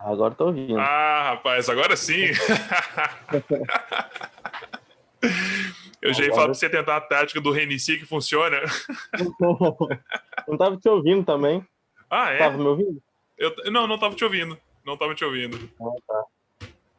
Agora 0.00 0.34
tô 0.34 0.46
ouvindo. 0.46 0.78
Ah, 0.78 1.30
rapaz, 1.30 1.68
agora 1.68 1.94
sim. 1.96 2.24
Eu 6.00 6.14
já 6.14 6.24
ia 6.24 6.30
falar 6.30 6.46
pra 6.46 6.54
você 6.54 6.70
tentar 6.70 6.96
a 6.96 7.00
tática 7.00 7.38
do 7.40 7.50
reinicia 7.50 7.98
que 7.98 8.06
funciona. 8.06 8.58
Não 10.48 10.56
tava 10.56 10.78
te 10.78 10.88
ouvindo 10.88 11.22
também. 11.22 11.62
Ah, 12.08 12.30
é? 12.30 12.38
Tava 12.38 12.56
me 12.56 12.64
ouvindo? 12.64 13.02
Eu, 13.36 13.54
não, 13.70 13.86
não 13.86 13.98
tava 13.98 14.14
te 14.14 14.24
ouvindo. 14.24 14.58
Não 14.84 14.96
tava 14.96 15.14
te 15.14 15.24
ouvindo. 15.24 15.70
Ah, 15.80 15.94
tá. 16.06 16.24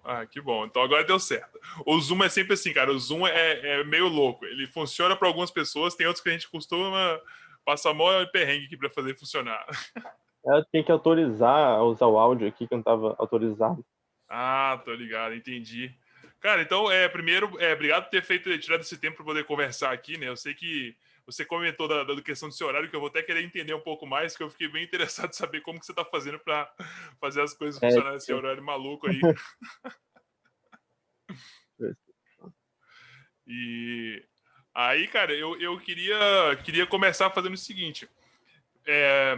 Ah, 0.04 0.26
que 0.26 0.40
bom. 0.40 0.66
Então 0.66 0.82
agora 0.82 1.04
deu 1.04 1.20
certo. 1.20 1.60
O 1.86 2.00
Zoom 2.00 2.24
é 2.24 2.30
sempre 2.30 2.54
assim, 2.54 2.74
cara. 2.74 2.92
O 2.92 3.00
Zoom 3.00 3.28
é, 3.28 3.82
é 3.82 3.84
meio 3.84 4.08
louco. 4.08 4.46
Ele 4.46 4.66
funciona 4.68 5.16
para 5.16 5.28
algumas 5.28 5.52
pessoas, 5.52 5.96
tem 5.96 6.08
outros 6.08 6.24
que 6.24 6.30
a 6.30 6.32
gente 6.32 6.50
costuma 6.50 7.20
passar 7.66 7.94
mó 7.94 8.26
perrengue 8.28 8.66
aqui 8.66 8.78
para 8.78 8.90
fazer 8.90 9.18
funcionar. 9.18 9.66
Eu 10.44 10.66
tinha 10.66 10.84
que 10.84 10.92
autorizar 10.92 11.76
a 11.76 11.84
usar 11.84 12.08
o 12.08 12.18
áudio 12.18 12.48
aqui 12.48 12.68
que 12.68 12.74
eu 12.74 12.78
não 12.78 12.84
tava 12.84 13.16
autorizado. 13.20 13.86
Ah, 14.28 14.82
tô 14.84 14.94
ligado, 14.94 15.36
entendi. 15.36 15.94
Cara, 16.40 16.62
então, 16.62 16.92
é, 16.92 17.08
primeiro, 17.08 17.60
é, 17.60 17.74
obrigado 17.74 18.06
por 18.06 18.10
ter 18.10 18.24
feito, 18.24 18.58
tirado 18.58 18.82
esse 18.82 18.98
tempo 18.98 19.18
para 19.18 19.26
poder 19.26 19.46
conversar 19.46 19.92
aqui, 19.92 20.18
né? 20.18 20.28
Eu 20.28 20.36
sei 20.36 20.56
que 20.56 20.96
você 21.24 21.46
comentou 21.46 21.88
da, 21.88 22.04
da, 22.04 22.20
questão 22.22 22.50
do 22.50 22.56
seu 22.56 22.66
horário, 22.66 22.90
que 22.90 22.96
eu 22.96 23.00
vou 23.00 23.10
até 23.10 23.22
querer 23.22 23.44
entender 23.44 23.76
um 23.76 23.80
pouco 23.80 24.08
mais, 24.08 24.36
que 24.36 24.42
eu 24.42 24.50
fiquei 24.50 24.68
bem 24.68 24.84
interessado 24.90 25.30
em 25.30 25.34
saber 25.34 25.62
como 25.62 25.80
que 25.80 25.86
você 25.86 25.92
está 25.92 26.04
fazendo 26.04 26.40
para 26.40 26.74
fazer 27.20 27.42
as 27.42 27.54
coisas 27.54 27.80
funcionarem 27.80 28.10
é, 28.10 28.14
nesse 28.14 28.34
horário 28.34 28.64
maluco 28.64 29.08
aí. 29.08 29.22
e 33.46 34.26
aí, 34.74 35.08
cara, 35.08 35.34
eu, 35.34 35.60
eu 35.62 35.80
queria, 35.80 36.18
queria 36.64 36.88
começar 36.88 37.30
fazendo 37.30 37.54
o 37.54 37.58
seguinte. 37.58 38.10
É, 38.88 39.38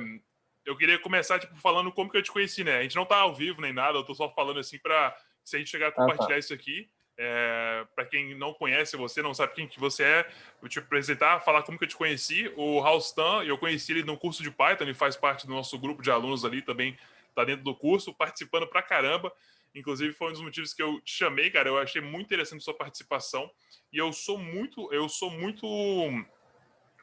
eu 0.65 0.77
queria 0.77 0.99
começar, 0.99 1.39
tipo, 1.39 1.55
falando 1.57 1.91
como 1.91 2.09
que 2.09 2.17
eu 2.17 2.23
te 2.23 2.31
conheci, 2.31 2.63
né? 2.63 2.77
A 2.77 2.81
gente 2.83 2.95
não 2.95 3.05
tá 3.05 3.17
ao 3.17 3.33
vivo 3.33 3.61
nem 3.61 3.73
nada, 3.73 3.97
eu 3.97 4.03
tô 4.03 4.13
só 4.15 4.29
falando 4.29 4.59
assim 4.59 4.79
para 4.79 5.15
se 5.43 5.55
a 5.55 5.59
gente 5.59 5.69
chegar 5.69 5.89
a 5.89 5.91
compartilhar 5.91 6.25
ah, 6.25 6.29
tá. 6.29 6.37
isso 6.37 6.53
aqui, 6.53 6.89
é, 7.17 7.85
para 7.93 8.05
quem 8.05 8.35
não 8.35 8.53
conhece 8.53 8.97
você, 8.97 9.21
não 9.21 9.33
sabe 9.33 9.53
quem 9.53 9.67
que 9.67 9.79
você 9.79 10.03
é, 10.03 10.31
eu 10.61 10.69
te 10.69 10.79
apresentar, 10.79 11.41
falar 11.41 11.63
como 11.63 11.77
que 11.77 11.83
eu 11.83 11.89
te 11.89 11.95
conheci. 11.95 12.51
O 12.55 12.79
Raustan, 12.79 13.43
eu 13.43 13.57
conheci 13.57 13.91
ele 13.91 14.03
no 14.03 14.17
curso 14.17 14.41
de 14.41 14.49
Python, 14.49 14.85
ele 14.85 14.93
faz 14.93 15.15
parte 15.15 15.45
do 15.45 15.53
nosso 15.53 15.77
grupo 15.77 16.01
de 16.01 16.09
alunos 16.09 16.43
ali, 16.43 16.61
também 16.61 16.97
tá 17.35 17.43
dentro 17.43 17.63
do 17.63 17.75
curso, 17.75 18.13
participando 18.13 18.67
pra 18.67 18.81
caramba. 18.81 19.33
Inclusive 19.75 20.13
foi 20.13 20.29
um 20.29 20.33
dos 20.33 20.41
motivos 20.41 20.73
que 20.73 20.83
eu 20.83 21.01
te 21.01 21.11
chamei, 21.13 21.49
cara. 21.49 21.67
Eu 21.67 21.77
achei 21.77 22.01
muito 22.01 22.27
interessante 22.27 22.63
sua 22.63 22.75
participação 22.75 23.49
e 23.91 23.97
eu 23.97 24.13
sou 24.13 24.37
muito, 24.37 24.91
eu 24.93 25.09
sou 25.09 25.31
muito 25.31 25.67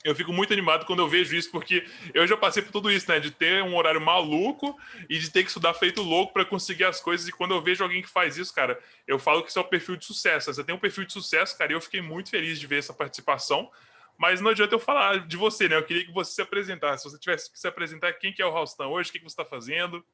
eu 0.03 0.15
fico 0.15 0.33
muito 0.33 0.53
animado 0.53 0.87
quando 0.87 1.01
eu 1.01 1.09
vejo 1.09 1.37
isso, 1.37 1.51
porque 1.51 1.87
eu 2.15 2.27
já 2.27 2.37
passei 2.37 2.63
por 2.63 2.73
tudo 2.73 2.91
isso, 2.91 3.11
né? 3.11 3.21
De 3.21 3.31
ter 3.31 3.63
um 3.63 3.77
horário 3.77 4.01
maluco 4.01 4.79
e 5.09 5.19
de 5.19 5.31
ter 5.31 5.43
que 5.43 5.49
estudar 5.49 5.75
feito 5.75 6.01
louco 6.01 6.33
para 6.33 6.45
conseguir 6.45 6.85
as 6.85 7.01
coisas. 7.01 7.29
E 7.29 7.33
quando 7.33 7.53
eu 7.53 7.61
vejo 7.61 7.85
alguém 7.85 8.01
que 8.01 8.09
faz 8.09 8.39
isso, 8.39 8.55
cara, 8.55 8.79
eu 9.07 9.19
falo 9.19 9.43
que 9.43 9.51
isso 9.51 9.59
é 9.59 9.63
o 9.63 9.69
perfil 9.69 9.97
de 9.97 10.07
sucesso. 10.07 10.53
Você 10.53 10.65
tem 10.65 10.75
um 10.75 10.79
perfil 10.79 11.05
de 11.05 11.13
sucesso, 11.13 11.57
cara, 11.57 11.73
e 11.73 11.75
eu 11.75 11.81
fiquei 11.81 12.01
muito 12.01 12.31
feliz 12.31 12.59
de 12.59 12.67
ver 12.67 12.79
essa 12.79 12.95
participação. 12.95 13.71
Mas 14.17 14.41
não 14.41 14.51
adianta 14.51 14.75
eu 14.75 14.79
falar 14.79 15.27
de 15.27 15.37
você, 15.37 15.69
né? 15.69 15.77
Eu 15.77 15.85
queria 15.85 16.05
que 16.05 16.13
você 16.13 16.33
se 16.33 16.43
apresentasse. 16.43 17.03
Se 17.03 17.11
você 17.11 17.19
tivesse 17.19 17.53
que 17.53 17.59
se 17.59 17.69
apresentar, 17.69 18.13
quem 18.15 18.33
que 18.33 18.41
é 18.41 18.47
o 18.47 18.53
Raulstan 18.53 18.87
hoje? 18.87 19.11
O 19.11 19.13
que, 19.13 19.19
que 19.19 19.25
você 19.25 19.33
está 19.33 19.45
fazendo? 19.45 20.05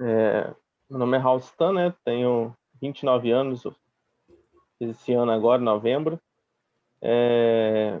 É, 0.00 0.54
meu 0.88 0.98
nome 0.98 1.16
é 1.16 1.20
Raulstan, 1.20 1.72
né? 1.72 1.94
Tenho 2.04 2.56
29 2.80 3.30
anos, 3.30 3.64
esse 4.80 5.12
ano 5.12 5.30
agora, 5.30 5.60
novembro. 5.60 6.18
É, 7.02 7.98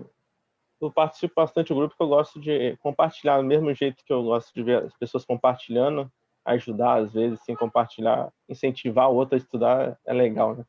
eu 0.80 0.90
participo 0.90 1.34
bastante 1.36 1.68
do 1.68 1.74
grupo 1.74 1.90
porque 1.90 2.02
eu 2.02 2.08
gosto 2.08 2.40
de 2.40 2.76
compartilhar 2.78 3.38
do 3.38 3.44
mesmo 3.44 3.72
jeito 3.74 4.04
que 4.04 4.12
eu 4.12 4.22
gosto 4.24 4.52
de 4.54 4.62
ver 4.62 4.84
as 4.84 4.96
pessoas 4.96 5.24
compartilhando, 5.24 6.10
ajudar 6.44 7.00
às 7.02 7.12
vezes, 7.12 7.40
sim, 7.44 7.54
compartilhar, 7.54 8.32
incentivar 8.48 9.10
o 9.10 9.14
outro 9.14 9.34
a 9.34 9.38
estudar 9.38 9.98
é 10.06 10.12
legal, 10.12 10.56
né? 10.56 10.64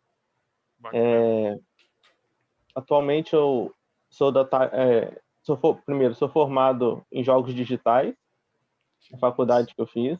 É, 0.94 1.60
atualmente 2.76 3.34
eu 3.34 3.74
sou 4.10 4.32
da 4.32 4.48
é, 4.74 5.22
sou 5.42 5.58
primeiro 5.86 6.16
sou 6.16 6.28
formado 6.28 7.06
em 7.12 7.24
jogos 7.24 7.54
digitais, 7.54 8.16
na 9.12 9.18
faculdade 9.18 9.74
que 9.74 9.82
eu 9.82 9.88
fiz. 9.88 10.20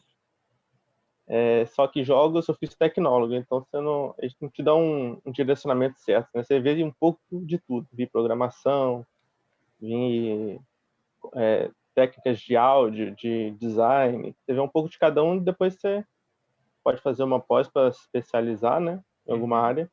É, 1.26 1.64
só 1.66 1.86
que 1.86 2.04
jogos 2.04 2.48
eu 2.48 2.54
fiz 2.54 2.74
tecnólogo, 2.74 3.34
então 3.34 3.60
você 3.60 3.80
não, 3.80 4.14
a 4.18 4.22
gente 4.22 4.36
não 4.40 4.50
te 4.50 4.62
dá 4.62 4.74
um, 4.74 5.20
um 5.24 5.30
direcionamento 5.30 6.00
certo, 6.00 6.28
né? 6.34 6.42
Você 6.42 6.60
vê 6.60 6.82
um 6.82 6.92
pouco 6.92 7.20
de 7.30 7.58
tudo, 7.58 7.86
vi 7.92 8.06
programação, 8.06 9.06
vi 9.82 10.60
é, 11.34 11.70
técnicas 11.94 12.38
de 12.38 12.56
áudio, 12.56 13.14
de 13.16 13.50
design, 13.52 14.32
você 14.32 14.54
vê 14.54 14.60
um 14.60 14.68
pouco 14.68 14.88
de 14.88 14.98
cada 14.98 15.22
um, 15.22 15.38
depois 15.38 15.74
você 15.74 16.04
pode 16.84 17.02
fazer 17.02 17.24
uma 17.24 17.40
pós 17.40 17.68
para 17.68 17.92
se 17.92 18.00
especializar, 18.00 18.80
né, 18.80 19.02
em 19.26 19.32
alguma 19.32 19.58
uhum. 19.58 19.64
área. 19.64 19.90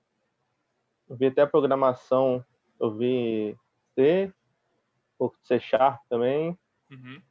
Eu 1.10 1.16
vi 1.16 1.26
até 1.26 1.46
programação, 1.46 2.46
eu 2.80 2.96
vi 2.96 3.58
C, 3.96 4.28
um 4.28 5.18
pouco 5.18 5.38
de 5.42 5.48
C 5.48 5.60
Sharp 5.60 6.02
também. 6.08 6.58
Uhum. 6.92 7.22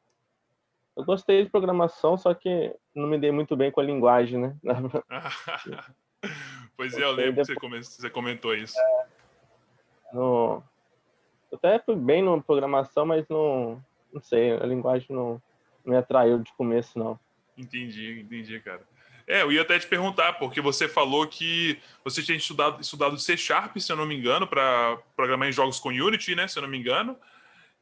Eu 0.96 1.04
gostei 1.04 1.44
de 1.44 1.50
programação, 1.50 2.18
só 2.18 2.34
que 2.34 2.74
não 2.92 3.08
me 3.08 3.18
dei 3.18 3.30
muito 3.30 3.56
bem 3.56 3.70
com 3.70 3.80
a 3.80 3.84
linguagem, 3.84 4.40
né? 4.40 4.56
pois 6.76 6.94
é, 6.94 7.04
eu 7.04 7.12
lembro 7.12 7.44
que 7.44 7.54
você 7.54 8.10
comentou 8.10 8.52
isso. 8.52 8.76
É, 8.76 9.06
no, 10.12 10.60
até 11.52 11.78
fui 11.78 11.96
bem 11.96 12.22
na 12.22 12.40
programação, 12.40 13.06
mas 13.06 13.26
não, 13.28 13.82
não 14.12 14.20
sei, 14.20 14.52
a 14.52 14.66
linguagem 14.66 15.06
não, 15.10 15.42
não 15.84 15.92
me 15.92 15.96
atraiu 15.96 16.38
de 16.38 16.52
começo, 16.54 16.98
não. 16.98 17.18
Entendi, 17.56 18.20
entendi, 18.20 18.60
cara. 18.60 18.82
É, 19.26 19.42
eu 19.42 19.52
ia 19.52 19.60
até 19.60 19.78
te 19.78 19.86
perguntar, 19.86 20.34
porque 20.34 20.58
você 20.58 20.88
falou 20.88 21.26
que 21.26 21.78
você 22.02 22.22
tinha 22.22 22.38
estudado, 22.38 22.80
estudado 22.80 23.18
C 23.18 23.36
Sharp, 23.36 23.76
se 23.76 23.92
eu 23.92 23.96
não 23.96 24.06
me 24.06 24.16
engano, 24.16 24.46
para 24.46 24.98
programar 25.14 25.48
em 25.48 25.52
jogos 25.52 25.78
com 25.78 25.90
Unity, 25.90 26.34
né? 26.34 26.48
Se 26.48 26.58
eu 26.58 26.62
não 26.62 26.68
me 26.68 26.78
engano. 26.78 27.14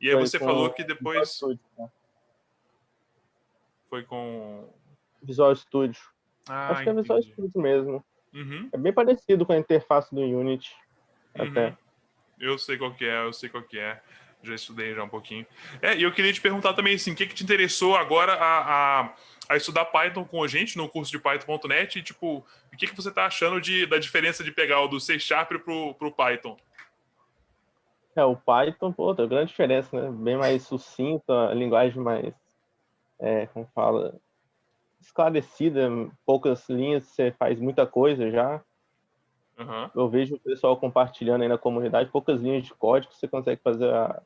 E 0.00 0.09
aí 0.09 0.15
Foi 0.15 0.27
você 0.27 0.41
falou 0.41 0.71
que 0.71 0.83
depois. 0.83 1.21
Visual 1.21 1.53
Studio, 1.53 1.65
né? 1.78 1.88
Foi 3.88 4.03
com. 4.03 4.69
Visual 5.22 5.54
Studio. 5.54 6.00
Ah, 6.48 6.71
Acho 6.71 6.83
que 6.83 6.88
é 6.88 6.94
Visual 6.94 7.22
Studio 7.22 7.60
mesmo. 7.60 8.04
Uhum. 8.34 8.69
É 8.72 8.77
bem 8.77 8.93
parecido 8.93 9.47
com 9.47 9.53
a 9.53 9.56
interface 9.56 10.12
do 10.12 10.21
Unity. 10.21 10.75
Uhum. 11.38 11.48
Até. 11.48 11.78
Eu 12.38 12.58
sei 12.58 12.76
qual 12.76 12.92
que 12.92 13.04
é, 13.04 13.24
eu 13.24 13.32
sei 13.32 13.48
qual 13.48 13.62
que 13.62 13.78
é. 13.78 14.00
Já 14.42 14.54
estudei 14.54 14.94
já 14.94 15.02
um 15.02 15.08
pouquinho. 15.08 15.47
É, 15.82 15.97
e 15.97 16.02
eu 16.02 16.12
queria 16.12 16.32
te 16.32 16.41
perguntar 16.41 16.74
também, 16.74 16.94
assim, 16.94 17.12
o 17.12 17.16
que, 17.16 17.26
que 17.26 17.34
te 17.34 17.42
interessou 17.42 17.97
agora 17.97 18.34
a, 18.34 19.00
a, 19.00 19.14
a 19.48 19.56
estudar 19.56 19.86
Python 19.86 20.24
com 20.24 20.44
a 20.44 20.48
gente 20.48 20.76
no 20.76 20.88
curso 20.88 21.10
de 21.10 21.19
Python.net 21.19 21.98
e, 21.98 22.02
tipo, 22.02 22.44
o 22.72 22.76
que, 22.76 22.86
que 22.86 22.94
você 22.94 23.08
está 23.08 23.26
achando 23.26 23.60
de, 23.60 23.86
da 23.86 23.98
diferença 23.98 24.44
de 24.44 24.52
pegar 24.52 24.80
o 24.82 24.88
do 24.88 25.00
C 25.00 25.19
Sharp 25.19 25.50
pro, 25.64 25.94
pro 25.94 26.12
Python? 26.12 26.56
É, 28.14 28.24
o 28.24 28.36
Python, 28.36 28.92
pô, 28.92 29.14
tem 29.14 29.28
grande 29.28 29.48
diferença, 29.48 30.00
né? 30.00 30.10
Bem 30.10 30.36
mais 30.36 30.62
sucinto, 30.62 31.30
a 31.32 31.53
linguagem 31.53 32.00
mais, 32.00 32.34
é, 33.18 33.47
como 33.47 33.68
fala, 33.74 34.14
esclarecida, 35.00 35.91
poucas 36.24 36.68
linhas, 36.68 37.04
você 37.04 37.30
faz 37.32 37.60
muita 37.60 37.86
coisa 37.86 38.30
já. 38.30 38.62
Uhum. 39.58 39.90
Eu 39.94 40.08
vejo 40.08 40.36
o 40.36 40.40
pessoal 40.40 40.76
compartilhando 40.76 41.42
aí 41.42 41.48
na 41.48 41.56
comunidade 41.56 42.10
poucas 42.10 42.40
linhas 42.40 42.64
de 42.64 42.74
código, 42.74 43.12
você 43.12 43.26
consegue 43.26 43.60
fazer 43.62 43.88
a, 43.92 44.20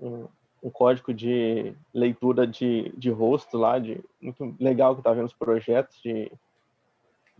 um, 0.00 0.26
um, 0.62 0.70
código 0.70 1.14
de 1.14 1.72
leitura 1.94 2.46
de, 2.46 2.92
de 2.96 3.10
rosto 3.10 3.56
lá, 3.56 3.78
de 3.78 4.02
muito 4.20 4.56
legal 4.58 4.96
que 4.96 5.02
tá 5.02 5.12
vendo 5.12 5.26
os 5.26 5.32
projetos, 5.32 6.00
de 6.02 6.30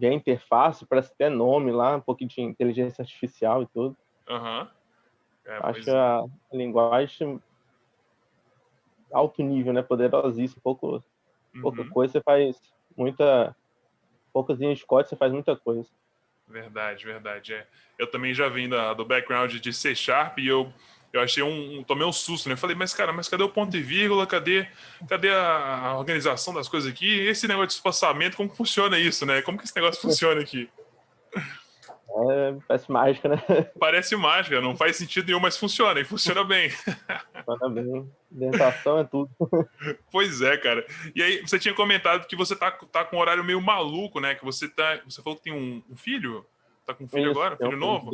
a 0.03 0.13
interface, 0.13 0.87
parece 0.87 1.13
até 1.13 1.29
nome 1.29 1.73
lá, 1.73 1.97
um 1.97 2.01
pouquinho 2.01 2.29
de 2.29 2.43
inteligência 2.43 3.03
artificial 3.03 3.63
e 3.63 3.67
tudo. 3.67 3.97
Uhum. 4.29 4.69
É, 5.47 5.59
Acho 5.63 5.91
é. 5.91 5.97
a, 5.97 6.19
a 6.21 6.57
linguagem 6.57 7.41
alto 9.13 9.43
nível, 9.43 9.73
né? 9.73 9.83
Poderosíssimo, 9.83 10.61
pouco, 10.63 11.03
uhum. 11.55 11.63
pouca 11.63 11.89
coisa 11.89 12.13
você 12.13 12.21
faz 12.21 12.61
muita 12.97 13.57
poucas 14.33 14.59
linhas 14.59 14.79
de 14.79 14.85
código 14.85 15.09
você 15.09 15.17
faz 15.17 15.33
muita 15.33 15.57
coisa. 15.57 15.89
Verdade, 16.49 17.05
verdade. 17.05 17.55
É. 17.55 17.67
Eu 17.99 18.07
também 18.07 18.33
já 18.33 18.49
vim 18.49 18.69
da, 18.69 18.95
do 18.95 19.05
background 19.05 19.55
de 19.55 19.73
C 19.73 19.95
Sharp 19.95 20.39
e 20.39 20.47
eu, 20.47 20.73
eu 21.13 21.21
achei 21.21 21.43
um, 21.43 21.79
um. 21.79 21.83
Tomei 21.83 22.07
um 22.07 22.13
susto, 22.13 22.49
né? 22.49 22.55
Eu 22.55 22.59
falei, 22.59 22.77
mas 22.77 22.95
cara, 22.95 23.13
mas 23.13 23.29
cadê 23.29 23.43
o 23.43 23.49
ponto 23.49 23.77
e 23.77 23.83
vírgula? 23.83 24.27
Cadê, 24.27 24.67
cadê 25.09 25.31
a, 25.31 25.79
a 25.79 25.99
organização 25.99 26.55
das 26.55 26.69
coisas 26.69 26.91
aqui? 26.91 27.21
Esse 27.21 27.49
negócio 27.49 27.69
de 27.69 27.75
espaçamento, 27.75 28.37
como 28.37 28.55
funciona 28.55 28.99
isso, 28.99 29.27
né? 29.27 29.43
Como 29.43 29.59
que 29.59 29.65
esse 29.65 29.75
negócio 29.75 30.01
funciona 30.03 30.41
aqui? 30.41 30.69
É, 32.09 32.57
parece 32.67 32.91
mágica, 32.91 33.29
né? 33.29 33.37
Parece 33.79 34.17
mágica, 34.17 34.61
não 34.61 34.77
faz 34.77 34.97
sentido 34.97 35.27
nenhum, 35.27 35.41
mas 35.41 35.57
funciona, 35.57 36.01
e 36.01 36.05
funciona 36.05 36.45
bem. 36.45 36.71
Funciona 37.45 37.75
bem. 37.75 38.11
Dentação 38.31 38.99
é 38.99 39.05
tudo. 39.05 39.31
Pois 40.11 40.41
é, 40.41 40.57
cara. 40.57 40.87
E 41.15 41.23
aí, 41.23 41.41
você 41.41 41.59
tinha 41.59 41.75
comentado 41.75 42.27
que 42.27 42.37
você 42.37 42.57
tá, 42.57 42.71
tá 42.71 43.05
com 43.05 43.17
um 43.17 43.21
horário 43.21 43.45
meio 43.45 43.61
maluco, 43.61 44.21
né? 44.21 44.35
Que 44.35 44.45
você 44.45 44.69
tá. 44.69 45.01
Você 45.05 45.23
falou 45.23 45.37
que 45.37 45.45
tem 45.45 45.53
um, 45.53 45.83
um 45.91 45.97
filho? 45.97 46.45
Tá 46.87 46.95
com 46.95 47.05
um 47.05 47.09
filho 47.09 47.31
Isso, 47.31 47.41
agora? 47.41 47.57
Filho 47.57 47.77
novo? 47.77 48.11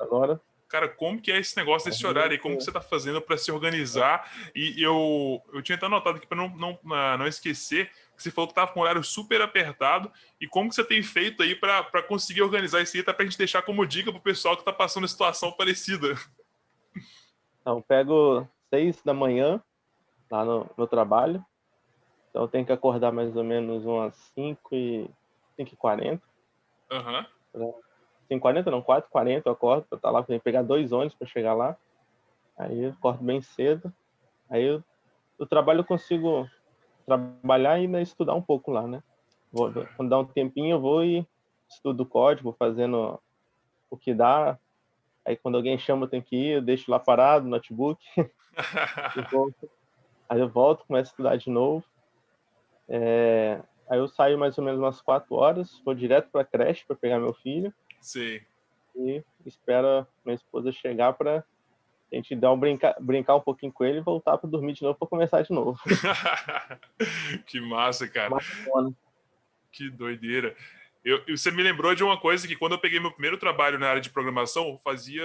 agora. 0.00 0.40
Cara, 0.68 0.88
como 0.88 1.20
que 1.20 1.30
é 1.30 1.38
esse 1.38 1.56
negócio 1.56 1.88
desse 1.88 2.04
horário 2.04 2.34
e 2.34 2.38
como 2.38 2.56
que 2.56 2.64
você 2.64 2.72
tá 2.72 2.80
fazendo 2.80 3.20
para 3.20 3.38
se 3.38 3.52
organizar? 3.52 4.28
E 4.54 4.82
eu, 4.82 5.40
eu 5.52 5.62
tinha 5.62 5.76
até 5.76 5.86
anotado 5.86 6.16
aqui 6.16 6.26
para 6.26 6.36
não, 6.36 6.48
não, 6.56 6.78
não 6.82 7.26
esquecer 7.26 7.88
que 8.16 8.22
você 8.22 8.30
falou 8.30 8.48
que 8.48 8.52
estava 8.52 8.72
com 8.72 8.80
um 8.80 8.82
horário 8.82 9.04
super 9.04 9.40
apertado, 9.42 10.10
e 10.40 10.48
como 10.48 10.68
que 10.68 10.74
você 10.74 10.84
tem 10.84 11.02
feito 11.02 11.42
aí 11.42 11.54
para 11.54 12.02
conseguir 12.02 12.42
organizar 12.42 12.78
aí, 12.78 13.00
até 13.00 13.12
para 13.12 13.22
a 13.22 13.26
gente 13.26 13.38
deixar 13.38 13.62
como 13.62 13.86
dica 13.86 14.10
para 14.10 14.18
o 14.18 14.22
pessoal 14.22 14.56
que 14.56 14.62
está 14.62 14.72
passando 14.72 15.06
situação 15.06 15.52
parecida. 15.52 16.14
Então, 17.60 17.82
pego 17.82 18.46
seis 18.70 19.02
da 19.02 19.12
manhã 19.12 19.60
lá 20.30 20.44
no, 20.44 20.70
no 20.76 20.86
trabalho, 20.86 21.44
então 22.30 22.44
eu 22.44 22.48
tenho 22.48 22.66
que 22.66 22.72
acordar 22.72 23.12
mais 23.12 23.34
ou 23.34 23.42
menos 23.42 23.84
umas 23.84 24.14
5 24.34 24.74
e 24.74 25.10
5 25.56 25.72
e 25.72 25.76
40. 25.76 26.22
Aham. 26.92 27.26
Uhum. 27.54 27.74
5 28.28 28.40
40 28.40 28.70
não, 28.70 28.82
4 28.82 29.10
40 29.10 29.48
eu 29.48 29.52
acordo 29.52 29.86
para 29.86 29.96
estar 29.96 30.08
tá 30.08 30.12
lá, 30.12 30.22
tenho 30.22 30.38
que 30.38 30.44
pegar 30.44 30.62
dois 30.62 30.92
ônibus 30.92 31.14
para 31.14 31.26
chegar 31.26 31.54
lá. 31.54 31.76
Aí 32.58 32.84
eu 32.84 32.90
acordo 32.90 33.24
bem 33.24 33.40
cedo. 33.40 33.92
Aí 34.50 34.64
eu, 34.64 34.84
o 35.38 35.46
trabalho 35.46 35.80
eu 35.80 35.84
consigo 35.84 36.48
trabalhar 37.06 37.78
e 37.78 37.82
ainda 37.82 38.00
estudar 38.00 38.34
um 38.34 38.42
pouco 38.42 38.70
lá, 38.70 38.86
né? 38.86 39.02
Vou, 39.52 39.72
quando 39.96 40.10
dá 40.10 40.18
um 40.18 40.24
tempinho 40.24 40.72
eu 40.72 40.80
vou 40.80 41.04
e 41.04 41.26
estudo 41.68 42.02
o 42.02 42.06
código, 42.06 42.54
fazendo 42.58 43.18
o 43.88 43.96
que 43.96 44.12
dá. 44.12 44.58
Aí 45.24 45.36
quando 45.36 45.56
alguém 45.56 45.78
chama 45.78 46.04
eu 46.04 46.10
tenho 46.10 46.22
que 46.22 46.36
ir, 46.36 46.54
eu 46.56 46.62
deixo 46.62 46.90
lá 46.90 46.98
parado, 46.98 47.48
notebook. 47.48 48.04
Aí 50.28 50.40
eu 50.40 50.48
volto, 50.48 50.84
começo 50.86 51.10
a 51.10 51.12
estudar 51.12 51.36
de 51.36 51.50
novo. 51.50 51.84
É, 52.88 53.60
aí 53.88 53.98
eu 53.98 54.08
saio 54.08 54.38
mais 54.38 54.56
ou 54.58 54.64
menos 54.64 54.80
umas 54.80 55.00
quatro 55.00 55.34
horas, 55.34 55.80
vou 55.84 55.94
direto 55.94 56.30
para 56.30 56.42
a 56.42 56.44
creche 56.44 56.84
para 56.84 56.96
pegar 56.96 57.18
meu 57.18 57.32
filho. 57.32 57.72
Sim. 58.00 58.40
E 58.96 59.22
espero 59.44 60.06
minha 60.24 60.34
esposa 60.34 60.72
chegar 60.72 61.12
para 61.12 61.44
a 62.12 62.16
gente 62.16 62.36
dar 62.36 62.52
um 62.52 62.58
brincar, 62.58 62.94
brincar 63.00 63.36
um 63.36 63.40
pouquinho 63.40 63.72
com 63.72 63.84
ele 63.84 63.98
e 63.98 64.02
voltar 64.02 64.38
para 64.38 64.48
dormir 64.48 64.74
de 64.74 64.82
novo 64.82 64.98
para 64.98 65.08
começar 65.08 65.42
de 65.42 65.52
novo. 65.52 65.78
que 67.46 67.60
massa, 67.60 68.06
cara. 68.06 68.36
Que 69.72 69.90
doideira. 69.90 70.56
Eu, 71.04 71.22
você 71.28 71.50
me 71.50 71.62
lembrou 71.62 71.94
de 71.94 72.02
uma 72.02 72.18
coisa 72.18 72.48
que 72.48 72.56
quando 72.56 72.72
eu 72.72 72.80
peguei 72.80 72.98
meu 72.98 73.12
primeiro 73.12 73.38
trabalho 73.38 73.78
na 73.78 73.88
área 73.88 74.00
de 74.00 74.10
programação, 74.10 74.68
eu 74.68 74.78
fazia 74.78 75.24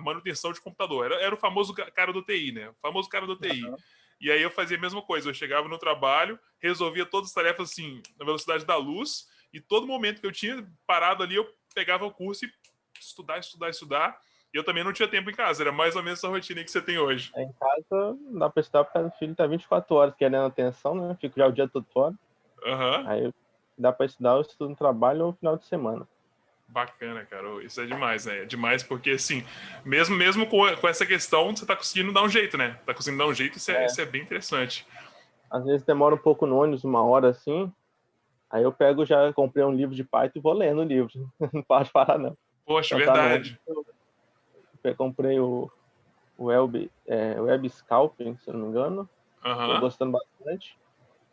manutenção 0.00 0.52
de 0.52 0.60
computador. 0.60 1.06
Era, 1.06 1.14
era 1.22 1.34
o 1.34 1.38
famoso 1.38 1.74
cara 1.74 2.12
do 2.12 2.22
TI, 2.22 2.52
né? 2.52 2.68
O 2.68 2.74
famoso 2.80 3.08
cara 3.08 3.26
do 3.26 3.36
TI. 3.36 3.64
Uhum. 3.64 3.76
E 4.20 4.30
aí 4.30 4.40
eu 4.40 4.50
fazia 4.50 4.76
a 4.76 4.80
mesma 4.80 5.02
coisa. 5.02 5.28
Eu 5.28 5.34
chegava 5.34 5.68
no 5.68 5.78
trabalho, 5.78 6.38
resolvia 6.60 7.04
todas 7.04 7.30
as 7.30 7.34
tarefas 7.34 7.72
assim, 7.72 8.00
na 8.18 8.24
velocidade 8.24 8.64
da 8.64 8.76
luz, 8.76 9.26
e 9.52 9.60
todo 9.60 9.86
momento 9.86 10.20
que 10.20 10.26
eu 10.26 10.32
tinha 10.32 10.64
parado 10.86 11.22
ali, 11.22 11.34
eu 11.34 11.52
pegava 11.74 12.06
o 12.06 12.12
curso 12.12 12.44
e 12.44 12.52
estudar, 13.00 13.38
estudar, 13.38 13.70
estudar. 13.70 14.20
E 14.52 14.58
eu 14.58 14.64
também 14.64 14.84
não 14.84 14.92
tinha 14.92 15.08
tempo 15.08 15.30
em 15.30 15.34
casa, 15.34 15.62
era 15.62 15.72
mais 15.72 15.96
ou 15.96 16.02
menos 16.02 16.18
essa 16.18 16.28
rotina 16.28 16.62
que 16.62 16.70
você 16.70 16.82
tem 16.82 16.98
hoje. 16.98 17.32
Em 17.36 17.50
casa, 17.52 18.16
dá 18.32 18.50
pra 18.50 18.60
estudar 18.60 18.84
porque 18.84 18.98
o 18.98 19.10
filho 19.18 19.34
tá 19.34 19.46
24 19.46 19.94
horas 19.94 20.14
querendo 20.14 20.44
atenção, 20.44 20.94
né? 20.94 21.16
Fico 21.20 21.38
já 21.38 21.46
o 21.46 21.52
dia 21.52 21.66
todo 21.66 21.86
fora. 21.92 22.14
Uhum. 22.64 23.08
Aí 23.08 23.32
dá 23.78 23.92
pra 23.92 24.06
estudar, 24.06 24.32
eu 24.32 24.42
estudo 24.42 24.70
no 24.70 24.76
trabalho 24.76 25.20
ou 25.20 25.26
no 25.28 25.36
final 25.36 25.56
de 25.56 25.64
semana. 25.64 26.06
Bacana, 26.68 27.24
cara. 27.24 27.62
Isso 27.62 27.80
é 27.80 27.86
demais, 27.86 28.26
né? 28.26 28.42
É 28.42 28.44
demais 28.44 28.82
porque, 28.82 29.10
assim, 29.10 29.44
mesmo, 29.84 30.16
mesmo 30.16 30.46
com, 30.46 30.74
com 30.76 30.88
essa 30.88 31.04
questão, 31.04 31.54
você 31.54 31.66
tá 31.66 31.76
conseguindo 31.76 32.12
dar 32.12 32.22
um 32.22 32.28
jeito, 32.28 32.56
né? 32.56 32.78
Tá 32.86 32.94
conseguindo 32.94 33.22
dar 33.22 33.28
um 33.28 33.34
jeito, 33.34 33.58
isso 33.58 33.70
é, 33.70 33.82
é. 33.82 33.86
Isso 33.86 34.00
é 34.00 34.06
bem 34.06 34.22
interessante. 34.22 34.86
Às 35.50 35.64
vezes 35.64 35.84
demora 35.84 36.14
um 36.14 36.18
pouco 36.18 36.46
no 36.46 36.56
ônibus, 36.56 36.82
uma 36.82 37.04
hora 37.04 37.28
assim, 37.28 37.70
aí 38.50 38.62
eu 38.62 38.72
pego, 38.72 39.04
já 39.04 39.30
comprei 39.34 39.62
um 39.64 39.74
livro 39.74 39.94
de 39.94 40.02
Python 40.02 40.38
e 40.38 40.40
vou 40.40 40.54
lendo 40.54 40.80
o 40.80 40.84
livro. 40.84 41.30
Não 41.52 41.62
pode 41.62 41.90
parar, 41.90 42.18
não. 42.18 42.36
Poxa, 42.64 42.94
então, 42.94 43.12
verdade. 43.12 43.60
Tá 43.66 43.91
comprei 44.96 45.38
o, 45.38 45.70
o 46.36 46.44
Web, 46.44 46.90
é, 47.06 47.40
Web 47.40 47.68
Scalping, 47.68 48.36
se 48.38 48.50
não 48.50 48.60
me 48.60 48.66
engano. 48.68 49.08
Uhum. 49.44 49.74
Tô 49.74 49.80
gostando 49.80 50.12
bastante. 50.12 50.76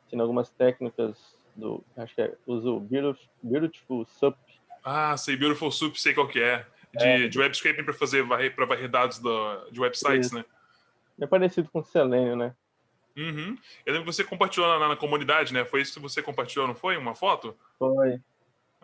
Ensino 0.05 0.21
algumas 0.21 0.49
técnicas 0.49 1.35
do. 1.55 1.83
Acho 1.97 2.15
que 2.15 2.21
é, 2.21 2.35
uso 2.45 2.79
Beautiful, 2.79 3.29
Beautiful 3.41 4.05
Sup. 4.05 4.37
Ah, 4.83 5.15
sei, 5.17 5.35
Beautiful 5.35 5.71
Sup, 5.71 5.95
sei 5.95 6.13
qual 6.13 6.27
que 6.27 6.41
é. 6.41 6.65
De, 6.95 7.05
é. 7.05 7.27
de 7.27 7.37
web 7.37 7.55
scraping 7.55 7.83
para 7.83 7.93
fazer 7.93 8.25
para 8.55 8.65
varrer 8.65 8.89
dados 8.89 9.19
do, 9.19 9.69
de 9.71 9.79
websites, 9.79 10.27
Isso. 10.27 10.35
né? 10.35 10.43
É 11.21 11.27
parecido 11.27 11.69
com 11.71 11.79
o 11.79 11.83
Selenium, 11.83 12.35
né? 12.35 12.55
Uhum. 13.15 13.57
Eu 13.85 13.93
lembro 13.93 14.09
que 14.09 14.15
você 14.15 14.23
compartilhou 14.23 14.79
na, 14.79 14.89
na, 14.89 14.95
comunidade, 14.95 15.53
né? 15.53 15.65
Foi 15.65 15.81
isso 15.81 15.93
que 15.93 15.99
você 15.99 16.21
compartilhou, 16.21 16.67
não 16.67 16.75
foi? 16.75 16.95
Uma 16.97 17.13
foto? 17.13 17.55
Foi. 17.77 18.19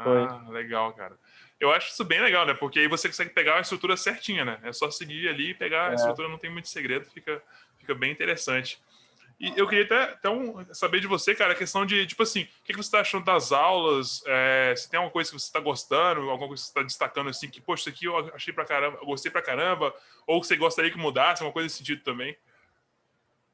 Foi. 0.04 0.24
Ah, 0.24 0.44
legal, 0.50 0.94
cara. 0.94 1.18
Eu 1.60 1.72
acho 1.72 1.90
isso 1.90 2.04
bem 2.04 2.22
legal, 2.22 2.46
né? 2.46 2.54
Porque 2.54 2.80
aí 2.80 2.88
você 2.88 3.08
consegue 3.08 3.30
pegar 3.30 3.58
a 3.58 3.62
estrutura 3.62 3.96
certinha, 3.96 4.44
né? 4.44 4.60
É 4.64 4.74
só 4.74 4.92
seguir 4.92 5.30
ali 5.30 5.52
e 5.52 5.54
pegar. 5.54 5.90
É. 5.90 5.92
A 5.92 5.96
estrutura 5.96 6.28
não 6.28 6.38
tem 6.38 6.50
muito 6.50 6.68
segredo, 6.68 7.06
fica, 7.06 7.42
fica 7.78 7.96
bem 7.96 8.12
interessante. 8.12 8.80
E 9.40 9.54
eu 9.58 9.68
queria 9.68 9.84
até, 9.84 10.14
até 10.14 10.30
um, 10.30 10.66
saber 10.74 11.02
de 11.02 11.08
você, 11.08 11.36
cara, 11.36 11.52
a 11.52 11.56
questão 11.56 11.86
de, 11.86 12.06
tipo 12.08 12.24
assim, 12.24 12.44
o 12.44 12.64
que, 12.64 12.74
você 12.74 12.82
está 12.82 13.02
achando 13.02 13.26
das 13.26 13.52
aulas? 13.52 14.24
É, 14.26 14.74
se 14.78 14.90
tem 14.90 14.98
alguma 14.98 15.12
coisa 15.12 15.30
que 15.30 15.38
você 15.38 15.46
está 15.46 15.60
gostando, 15.60 16.22
alguma 16.30 16.48
coisa 16.48 16.64
que 16.64 16.68
você 16.68 16.72
está 16.72 16.84
destacando, 16.84 17.30
assim, 17.30 17.50
que, 17.50 17.60
poxa, 17.60 17.82
isso 17.82 17.90
aqui 17.90 18.06
eu 18.06 18.34
achei 18.34 18.54
pra 18.54 18.64
caramba, 18.64 18.98
eu 19.02 19.06
gostei 19.06 19.30
pra 19.30 19.42
caramba, 19.42 19.94
ou 20.26 20.40
que 20.40 20.48
você 20.48 20.56
gostaria 20.56 20.90
que 20.90 20.98
mudasse, 20.98 21.44
uma 21.44 21.52
coisa 21.52 21.66
nesse 21.66 21.78
sentido 21.78 22.02
também? 22.02 22.36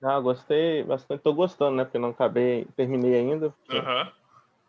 Ah, 0.04 0.20
gostei 0.20 0.84
bastante, 0.84 1.22
tô 1.22 1.34
gostando, 1.34 1.78
né? 1.78 1.84
Porque 1.84 1.98
não 1.98 2.10
acabei, 2.10 2.68
terminei 2.76 3.16
ainda. 3.16 3.48
Uhum 3.70 4.21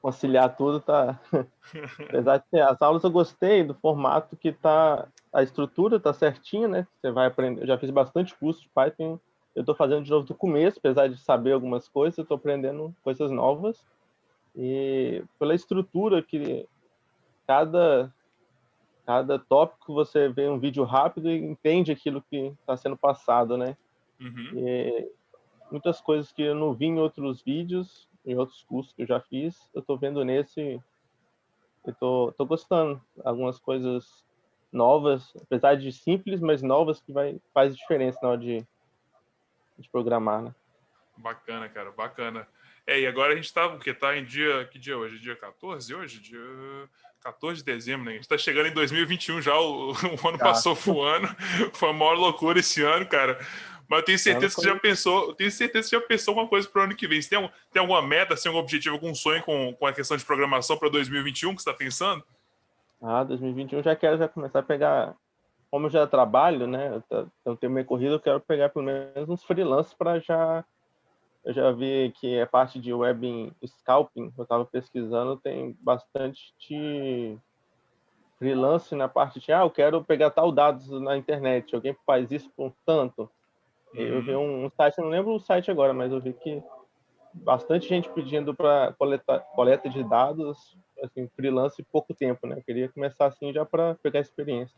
conciliar 0.03 0.55
tudo 0.57 0.81
tá. 0.81 1.19
Apesar 2.09 2.39
de 2.39 2.45
ter 2.51 2.61
as 2.61 2.83
aulas, 2.83 3.05
eu 3.05 3.11
gostei 3.11 3.63
do 3.63 3.75
formato 3.75 4.37
que 4.37 4.53
tá. 4.53 5.07
A 5.33 5.43
estrutura 5.43 5.99
tá 5.99 6.13
certinha, 6.13 6.69
né? 6.69 6.87
Você 7.01 7.11
vai 7.11 7.27
aprender. 7.27 7.63
Eu 7.63 7.67
já 7.67 7.79
fiz 7.79 7.89
bastante 7.89 8.35
curso 8.35 8.61
de 8.61 8.69
Python. 8.69 9.19
Eu 9.55 9.61
estou 9.61 9.75
fazendo 9.75 10.03
de 10.03 10.11
novo 10.11 10.27
do 10.27 10.35
começo, 10.35 10.79
apesar 10.79 11.09
de 11.09 11.17
saber 11.19 11.53
algumas 11.53 11.89
coisas, 11.89 12.19
eu 12.19 12.23
estou 12.23 12.37
aprendendo 12.37 12.95
coisas 13.03 13.31
novas. 13.31 13.87
E 14.57 15.23
pela 15.39 15.55
estrutura 15.55 16.23
que 16.23 16.67
cada 17.47 18.13
cada 19.07 19.39
tópico 19.39 19.95
você 19.95 20.29
vê 20.29 20.49
um 20.49 20.59
vídeo 20.59 20.85
rápido 20.85 21.29
e 21.29 21.37
entende 21.37 21.91
aquilo 21.91 22.23
que 22.23 22.55
está 22.61 22.77
sendo 22.77 22.97
passado, 22.97 23.57
né? 23.57 23.77
Uhum. 24.21 25.09
Muitas 25.71 26.01
coisas 26.01 26.31
que 26.33 26.43
eu 26.43 26.55
não 26.55 26.73
vi 26.73 26.87
em 26.87 26.99
outros 26.99 27.43
vídeos 27.43 28.09
em 28.25 28.37
outros 28.37 28.63
cursos 28.65 28.93
que 28.93 29.03
eu 29.03 29.07
já 29.07 29.21
fiz, 29.21 29.69
eu 29.75 29.81
estou 29.81 29.99
vendo 29.99 30.25
nesse, 30.25 30.81
eu 31.85 31.95
tô, 31.95 32.33
tô 32.37 32.47
gostando. 32.47 33.03
Algumas 33.25 33.59
coisas 33.59 34.25
novas, 34.73 35.35
apesar 35.43 35.77
de 35.77 35.93
simples, 35.93 36.41
mas 36.41 36.63
novas 36.63 37.01
que 37.01 37.13
vai 37.13 37.41
faz 37.53 37.77
diferença 37.77 38.19
na 38.23 38.31
hora 38.31 38.39
de, 38.39 38.67
de 39.79 39.89
programar, 39.91 40.43
né? 40.43 40.55
Bacana, 41.17 41.69
cara, 41.69 41.91
bacana. 41.91 42.49
É, 42.87 43.01
e 43.01 43.07
agora 43.07 43.33
a 43.33 43.37
gente 43.37 43.53
tá, 43.53 43.69
porque 43.69 43.95
tá 43.95 44.17
em 44.17 44.25
dia, 44.25 44.65
que 44.65 44.79
dia 44.79 44.97
hoje? 44.97 45.19
Dia 45.19 45.37
14 45.37 45.95
hoje? 45.95 46.21
Dia 46.21 46.41
14 47.21 47.59
de 47.59 47.65
dezembro, 47.65 48.07
né? 48.07 48.13
A 48.13 48.15
gente 48.15 48.29
tá 48.29 48.39
chegando 48.39 48.67
em 48.67 48.75
2021 48.75 49.41
já, 49.41 49.57
o, 49.57 49.93
o 50.25 50.29
ano 50.29 50.39
tá. 50.39 50.47
passou 50.47 50.75
voando, 50.75 51.29
foi 51.75 51.91
a 51.91 51.93
maior 51.93 52.15
loucura 52.15 52.59
esse 52.59 52.83
ano, 52.83 53.07
cara. 53.07 53.39
Mas 53.93 53.99
eu 53.99 54.05
tenho 54.07 54.19
certeza 54.19 54.55
que 54.55 54.63
você 54.63 54.69
já 54.69 54.79
pensou, 54.79 55.29
eu 55.29 55.35
tenho 55.35 55.51
certeza 55.51 55.85
que 55.85 55.91
você 55.91 56.01
já 56.01 56.07
pensou 56.09 56.33
alguma 56.33 56.49
coisa 56.49 56.67
para 56.67 56.81
o 56.81 56.85
ano 56.85 56.97
que 56.97 57.07
vem. 57.07 57.21
Você 57.21 57.29
tem, 57.29 57.37
algum, 57.37 57.51
tem 57.71 57.81
alguma 57.81 58.01
meta, 58.01 58.35
tem 58.35 58.49
algum 58.49 58.63
objetivo, 58.63 58.95
algum 58.95 59.15
sonho 59.15 59.43
com, 59.43 59.75
com 59.75 59.87
a 59.87 59.93
questão 59.93 60.17
de 60.17 60.25
programação 60.25 60.79
para 60.79 60.89
2021 60.89 61.55
que 61.55 61.63
você 61.63 61.69
está 61.69 61.79
pensando? 61.79 62.25
Ah, 63.03 63.23
2021 63.23 63.83
já 63.83 63.95
quero 63.95 64.17
já 64.17 64.27
começar 64.27 64.61
a 64.61 64.63
pegar. 64.63 65.15
Como 65.71 65.89
eu 65.89 65.91
já 65.91 66.07
trabalho, 66.07 66.67
né? 66.67 67.03
Eu 67.45 67.55
tenho 67.55 67.71
meio 67.71 67.85
corrido, 67.85 68.15
eu 68.15 68.21
quero 68.21 68.41
pegar 68.41 68.71
pelo 68.71 68.87
menos 68.87 69.29
uns 69.29 69.45
freelancers 69.45 69.93
para 69.93 70.19
já. 70.21 70.65
Eu 71.45 71.53
já 71.53 71.71
vi 71.71 72.15
que 72.19 72.41
a 72.41 72.47
parte 72.47 72.81
de 72.81 72.95
web 72.95 73.53
scalping, 73.67 74.33
eu 74.39 74.43
estava 74.43 74.65
pesquisando, 74.65 75.37
tem 75.37 75.77
bastante 75.83 76.55
de 76.67 77.37
freelance 78.39 78.95
na 78.95 79.07
parte 79.07 79.39
de, 79.39 79.53
ah, 79.53 79.61
eu 79.61 79.71
quero 79.71 80.03
pegar 80.03 80.31
tal 80.31 80.51
dados 80.51 80.89
na 80.89 81.15
internet, 81.15 81.75
alguém 81.75 81.95
faz 82.07 82.31
isso 82.31 82.51
por 82.57 82.73
tanto. 82.87 83.29
Eu 83.95 84.23
vi 84.23 84.35
um, 84.35 84.65
um 84.67 84.71
site, 84.71 84.99
não 84.99 85.09
lembro 85.09 85.35
o 85.35 85.41
site 85.41 85.71
agora, 85.71 85.93
mas 85.93 86.11
eu 86.11 86.21
vi 86.21 86.33
que 86.33 86.63
bastante 87.35 87.89
gente 87.89 88.09
pedindo 88.11 88.55
para 88.55 88.93
coleta, 88.99 89.41
coleta 89.55 89.89
de 89.89 90.03
dados, 90.05 90.77
assim, 91.03 91.29
freelance 91.35 91.83
pouco 91.85 92.15
tempo, 92.15 92.47
né? 92.47 92.59
Eu 92.59 92.63
queria 92.63 92.89
começar 92.89 93.27
assim 93.27 93.53
já 93.53 93.65
para 93.65 93.95
pegar 93.97 94.21
experiência. 94.21 94.77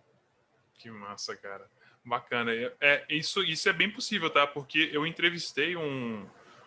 Que 0.79 0.91
massa, 0.91 1.37
cara. 1.37 1.67
Bacana. 2.05 2.53
É, 2.53 2.73
é, 2.81 3.05
isso, 3.09 3.43
isso 3.43 3.69
é 3.69 3.73
bem 3.73 3.91
possível, 3.91 4.29
tá? 4.29 4.47
Porque 4.47 4.91
eu 4.93 5.07
entrevistei 5.07 5.77
um, 5.77 6.27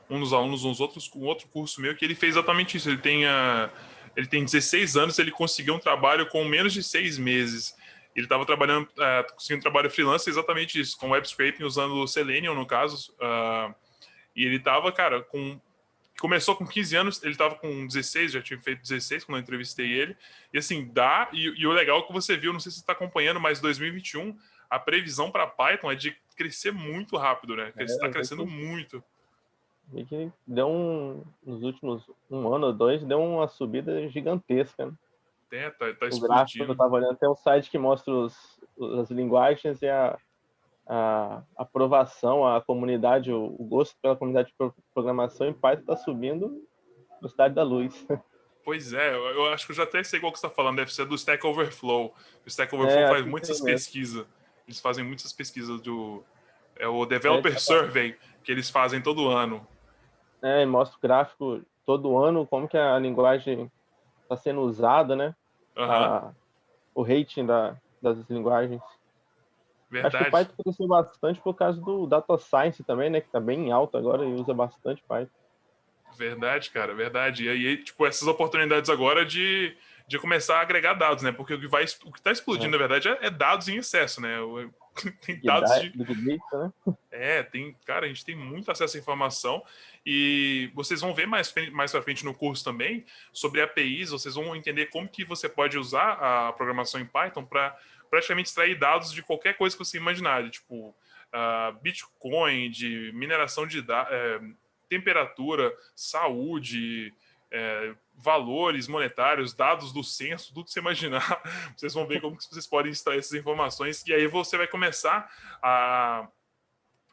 um 0.09 0.19
dos 0.19 0.33
alunos, 0.33 0.65
uns 0.65 0.79
outros, 0.79 1.11
um 1.15 1.25
outro 1.25 1.47
curso 1.49 1.81
meu, 1.81 1.95
que 1.95 2.03
ele 2.03 2.15
fez 2.15 2.35
exatamente 2.35 2.77
isso. 2.77 2.89
Ele 2.89 2.97
tem, 2.97 3.25
a, 3.25 3.69
ele 4.15 4.27
tem 4.27 4.43
16 4.43 4.97
anos, 4.97 5.19
ele 5.19 5.31
conseguiu 5.31 5.75
um 5.75 5.79
trabalho 5.79 6.27
com 6.27 6.43
menos 6.43 6.73
de 6.73 6.81
seis 6.81 7.17
meses. 7.17 7.75
Ele 8.17 8.25
estava 8.25 8.43
trabalhando, 8.47 8.85
uh, 8.87 9.33
conseguindo 9.35 9.61
trabalho 9.61 9.91
freelance 9.91 10.27
exatamente 10.27 10.79
isso, 10.79 10.97
com 10.97 11.11
web 11.11 11.27
scraping 11.27 11.63
usando 11.63 11.93
o 11.93 12.07
Selenium, 12.07 12.55
no 12.55 12.65
caso. 12.65 13.13
Uh, 13.13 13.73
e 14.35 14.43
ele 14.43 14.55
estava, 14.55 14.91
cara, 14.91 15.21
com. 15.21 15.61
Começou 16.19 16.55
com 16.55 16.65
15 16.65 16.95
anos, 16.95 17.21
ele 17.21 17.33
estava 17.33 17.53
com 17.53 17.85
16, 17.85 18.31
já 18.31 18.41
tinha 18.41 18.59
feito 18.59 18.81
16 18.81 19.23
quando 19.23 19.37
eu 19.37 19.43
entrevistei 19.43 19.91
ele. 19.91 20.17
E 20.51 20.57
assim, 20.57 20.89
dá. 20.91 21.29
E, 21.31 21.61
e 21.61 21.67
o 21.67 21.71
legal 21.71 21.99
é 21.99 22.01
que 22.01 22.11
você 22.11 22.35
viu, 22.35 22.51
não 22.51 22.59
sei 22.59 22.71
se 22.71 22.77
você 22.77 22.81
está 22.81 22.93
acompanhando, 22.93 23.39
mas 23.39 23.61
2021, 23.61 24.35
a 24.67 24.79
previsão 24.79 25.29
para 25.29 25.45
Python 25.45 25.91
é 25.91 25.95
de 25.95 26.17
crescer 26.35 26.71
muito 26.71 27.17
rápido, 27.17 27.55
né? 27.55 27.71
Ele 27.75 27.85
está 27.85 28.07
é, 28.07 28.09
crescendo 28.09 28.47
muito. 28.47 29.03
Vi 29.93 30.05
que 30.05 30.31
deu 30.47 30.67
um, 30.67 31.23
nos 31.45 31.61
últimos 31.61 32.03
um 32.31 32.51
ano 32.51 32.65
ou 32.65 32.73
dois, 32.73 33.03
deu 33.03 33.21
uma 33.21 33.47
subida 33.47 34.09
gigantesca. 34.09 34.87
Né? 34.87 34.93
É, 35.51 35.69
tá, 35.69 35.93
tá 35.93 36.07
o 36.11 36.19
gráfico 36.19 36.63
eu 36.63 36.75
tava 36.75 36.95
olhando, 36.95 37.17
tem 37.17 37.29
um 37.29 37.35
site 37.35 37.69
que 37.69 37.77
mostra 37.77 38.13
os, 38.13 38.35
as 38.99 39.09
linguagens 39.09 39.81
e 39.81 39.87
a, 39.87 40.17
a 40.85 41.41
aprovação, 41.55 42.45
a 42.45 42.61
comunidade, 42.61 43.31
o, 43.31 43.55
o 43.57 43.63
gosto 43.63 43.95
pela 44.01 44.15
comunidade 44.15 44.49
de 44.49 44.71
programação 44.93 45.47
em 45.47 45.53
Python 45.53 45.81
está 45.81 45.95
subindo 45.95 46.61
velocidade 47.19 47.53
da 47.53 47.63
luz. 47.63 48.05
Pois 48.63 48.91
é, 48.91 49.15
eu 49.15 49.45
acho 49.53 49.65
que 49.65 49.71
eu 49.71 49.77
já 49.77 49.83
até 49.83 50.03
sei 50.03 50.19
qual 50.19 50.29
que 50.29 50.37
você 50.37 50.45
está 50.45 50.53
falando, 50.53 50.75
deve 50.75 50.93
ser 50.93 51.05
do 51.05 51.15
Stack 51.15 51.47
Overflow. 51.47 52.13
O 52.45 52.49
Stack 52.49 52.75
Overflow 52.75 52.99
é, 52.99 53.07
faz 53.07 53.25
muitas 53.25 53.61
pesquisas. 53.61 54.25
Eles 54.67 54.81
fazem 54.81 55.05
muitas 55.05 55.31
pesquisas 55.31 55.79
do. 55.79 56.21
É 56.75 56.85
o 56.85 57.05
Developer 57.05 57.53
é, 57.53 57.57
Survey 57.57 58.17
que 58.43 58.51
eles 58.51 58.69
fazem 58.69 59.01
todo 59.01 59.29
ano. 59.29 59.65
É, 60.41 60.65
mostra 60.65 60.97
o 60.97 61.01
gráfico 61.01 61.61
todo 61.85 62.17
ano, 62.17 62.45
como 62.45 62.67
que 62.67 62.75
a 62.75 62.99
linguagem 62.99 63.71
está 64.33 64.37
sendo 64.37 64.61
usada, 64.61 65.15
né? 65.15 65.35
Uhum. 65.75 65.83
A, 65.83 66.31
o 66.93 67.01
rating 67.01 67.45
da, 67.45 67.75
das 68.01 68.17
linguagens. 68.29 68.81
Verdade. 69.89 70.15
Acho 70.15 70.25
que 70.25 70.29
o 70.29 70.31
Python 70.31 70.63
cresceu 70.63 70.87
bastante 70.87 71.39
por 71.39 71.53
causa 71.53 71.79
do 71.79 72.05
Data 72.05 72.37
Science 72.37 72.83
também, 72.83 73.09
né? 73.09 73.21
Que 73.21 73.27
está 73.27 73.39
bem 73.39 73.71
alto 73.71 73.97
agora 73.97 74.25
e 74.25 74.33
usa 74.33 74.53
bastante 74.53 75.03
Python. 75.07 75.31
Verdade, 76.17 76.69
cara, 76.71 76.93
verdade. 76.93 77.45
E 77.45 77.49
aí, 77.49 77.77
tipo, 77.77 78.05
essas 78.05 78.27
oportunidades 78.27 78.89
agora 78.89 79.25
de, 79.25 79.75
de 80.07 80.17
começar 80.19 80.57
a 80.57 80.61
agregar 80.61 80.93
dados, 80.93 81.23
né? 81.23 81.31
Porque 81.31 81.53
o 81.53 81.59
que 81.59 81.67
vai 81.67 81.85
o 82.03 82.11
que 82.11 82.19
está 82.19 82.31
explodindo, 82.31 82.75
é. 82.75 82.79
na 82.79 82.87
verdade, 82.87 83.07
é, 83.07 83.27
é, 83.27 83.29
dados 83.29 83.67
em 83.67 83.77
excesso, 83.77 84.21
né? 84.21 84.37
Tem 85.21 85.39
dados 85.41 85.71
de. 85.81 85.97
Né? 85.97 86.37
É, 87.11 87.43
tem, 87.43 87.75
cara, 87.85 88.05
a 88.05 88.09
gente 88.09 88.23
tem 88.23 88.35
muito 88.35 88.71
acesso 88.71 88.97
à 88.97 88.99
informação 88.99 89.63
e 90.05 90.71
vocês 90.73 91.01
vão 91.01 91.13
ver 91.13 91.27
mais, 91.27 91.53
mais 91.71 91.91
pra 91.91 92.01
frente 92.01 92.23
no 92.23 92.33
curso 92.33 92.63
também 92.63 93.05
sobre 93.33 93.61
APIs, 93.61 94.09
vocês 94.09 94.35
vão 94.35 94.55
entender 94.55 94.87
como 94.87 95.07
que 95.07 95.25
você 95.25 95.49
pode 95.49 95.77
usar 95.77 96.13
a 96.13 96.53
programação 96.53 97.01
em 97.01 97.05
Python 97.05 97.43
para 97.43 97.77
praticamente 98.09 98.49
extrair 98.49 98.77
dados 98.77 99.11
de 99.11 99.21
qualquer 99.21 99.57
coisa 99.57 99.75
que 99.75 99.83
você 99.83 99.97
imaginar, 99.97 100.49
tipo 100.49 100.89
uh, 100.89 101.77
Bitcoin, 101.81 102.69
de 102.69 103.11
mineração 103.13 103.65
de 103.65 103.81
dados. 103.81 104.13
É, 104.13 104.39
temperatura, 104.89 105.73
saúde, 105.95 107.13
é, 107.51 107.93
valores 108.17 108.87
monetários, 108.87 109.53
dados 109.53 109.93
do 109.93 110.03
censo, 110.03 110.51
tudo 110.51 110.65
que 110.65 110.71
você 110.71 110.79
imaginar. 110.79 111.41
Vocês 111.77 111.93
vão 111.93 112.07
ver 112.07 112.19
como 112.19 112.35
que 112.35 112.43
vocês 112.43 112.65
podem 112.65 112.91
extrair 112.91 113.19
essas 113.19 113.33
informações 113.33 114.05
e 114.07 114.13
aí 114.13 114.25
você 114.25 114.57
vai 114.57 114.67
começar 114.67 115.31
a, 115.61 116.27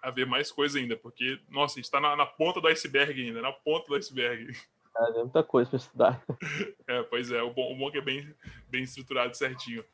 a 0.03 0.11
ver 0.11 0.27
mais 0.27 0.51
coisa 0.51 0.79
ainda, 0.79 0.97
porque, 0.97 1.39
nossa, 1.51 1.75
a 1.75 1.77
gente 1.77 1.85
está 1.85 2.01
na, 2.01 2.17
na, 2.17 2.25
ponta 2.25 2.61
do 2.61 2.69
iceberg 2.69 3.21
ainda, 3.21 3.43
na 3.43 3.53
ponta 3.53 3.87
do 3.87 3.95
iceberg. 3.95 4.57
É, 4.97 5.11
é 5.11 5.23
muita 5.23 5.43
coisa 5.43 5.71
para 5.71 5.77
estudar. 5.77 6.25
É, 6.87 7.03
pois 7.03 7.31
é, 7.31 7.43
o 7.43 7.51
bom, 7.53 7.73
o 7.73 7.77
bom 7.77 7.89
é 7.89 7.93
que 7.93 7.99
é 7.99 8.03
bem, 8.03 8.35
bem 8.69 8.83
estruturado 8.83 9.37
certinho. 9.37 9.85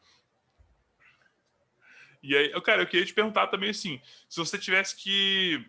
E 2.23 2.37
aí, 2.37 2.61
cara, 2.61 2.83
eu 2.83 2.87
queria 2.87 3.07
te 3.07 3.15
perguntar 3.15 3.47
também 3.47 3.71
assim, 3.71 4.01
se 4.29 4.39
você 4.39 4.59
tivesse 4.59 4.95
que 4.97 5.65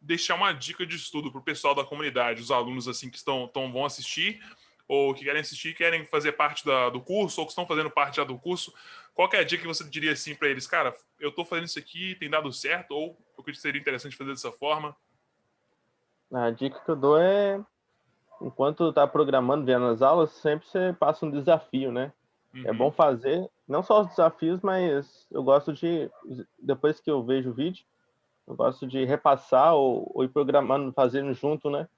deixar 0.00 0.36
uma 0.36 0.52
dica 0.52 0.86
de 0.86 0.96
estudo 0.96 1.30
para 1.30 1.40
o 1.40 1.44
pessoal 1.44 1.74
da 1.74 1.84
comunidade, 1.84 2.40
os 2.40 2.50
alunos 2.50 2.86
assim 2.86 3.10
que 3.10 3.16
estão, 3.16 3.46
estão 3.46 3.72
vão 3.72 3.84
assistir 3.84 4.40
ou 4.88 5.14
que 5.14 5.24
querem 5.24 5.40
assistir, 5.40 5.74
querem 5.74 6.04
fazer 6.06 6.32
parte 6.32 6.64
da, 6.64 6.90
do 6.90 7.00
curso 7.00 7.40
ou 7.40 7.46
que 7.46 7.52
estão 7.52 7.66
fazendo 7.66 7.90
parte 7.90 8.16
já 8.16 8.24
do 8.24 8.38
curso, 8.38 8.72
qual 9.14 9.28
é 9.32 9.38
a 9.38 9.44
dica 9.44 9.62
que 9.62 9.68
você 9.68 9.82
diria 9.84 10.12
assim 10.12 10.34
para 10.34 10.48
eles, 10.48 10.66
cara? 10.66 10.94
Eu 11.18 11.30
estou 11.30 11.44
fazendo 11.44 11.66
isso 11.66 11.78
aqui, 11.78 12.14
tem 12.16 12.30
dado 12.30 12.52
certo 12.52 12.92
ou 12.92 13.18
o 13.36 13.42
que 13.42 13.54
seria 13.54 13.80
interessante 13.80 14.16
fazer 14.16 14.30
dessa 14.30 14.52
forma? 14.52 14.94
A 16.32 16.50
dica 16.50 16.80
que 16.80 16.90
eu 16.90 16.96
dou 16.96 17.18
é, 17.18 17.60
enquanto 18.40 18.88
está 18.88 19.06
programando, 19.06 19.64
vendo 19.64 19.86
as 19.86 20.02
aulas, 20.02 20.30
sempre 20.32 20.66
você 20.66 20.94
passa 20.98 21.24
um 21.24 21.30
desafio, 21.30 21.90
né? 21.90 22.12
É 22.54 22.58
uhum. 22.58 22.66
É 22.68 22.72
bom 22.72 22.90
fazer, 22.90 23.48
não 23.66 23.82
só 23.82 24.02
os 24.02 24.08
desafios, 24.08 24.60
mas 24.60 25.26
eu 25.30 25.42
gosto 25.42 25.72
de, 25.72 26.10
depois 26.58 27.00
que 27.00 27.10
eu 27.10 27.22
vejo 27.22 27.50
o 27.50 27.54
vídeo, 27.54 27.84
eu 28.46 28.54
gosto 28.54 28.86
de 28.86 29.04
repassar 29.04 29.74
ou, 29.74 30.10
ou 30.14 30.24
ir 30.24 30.28
programando, 30.28 30.92
fazendo 30.92 31.34
junto, 31.34 31.68
né? 31.68 31.88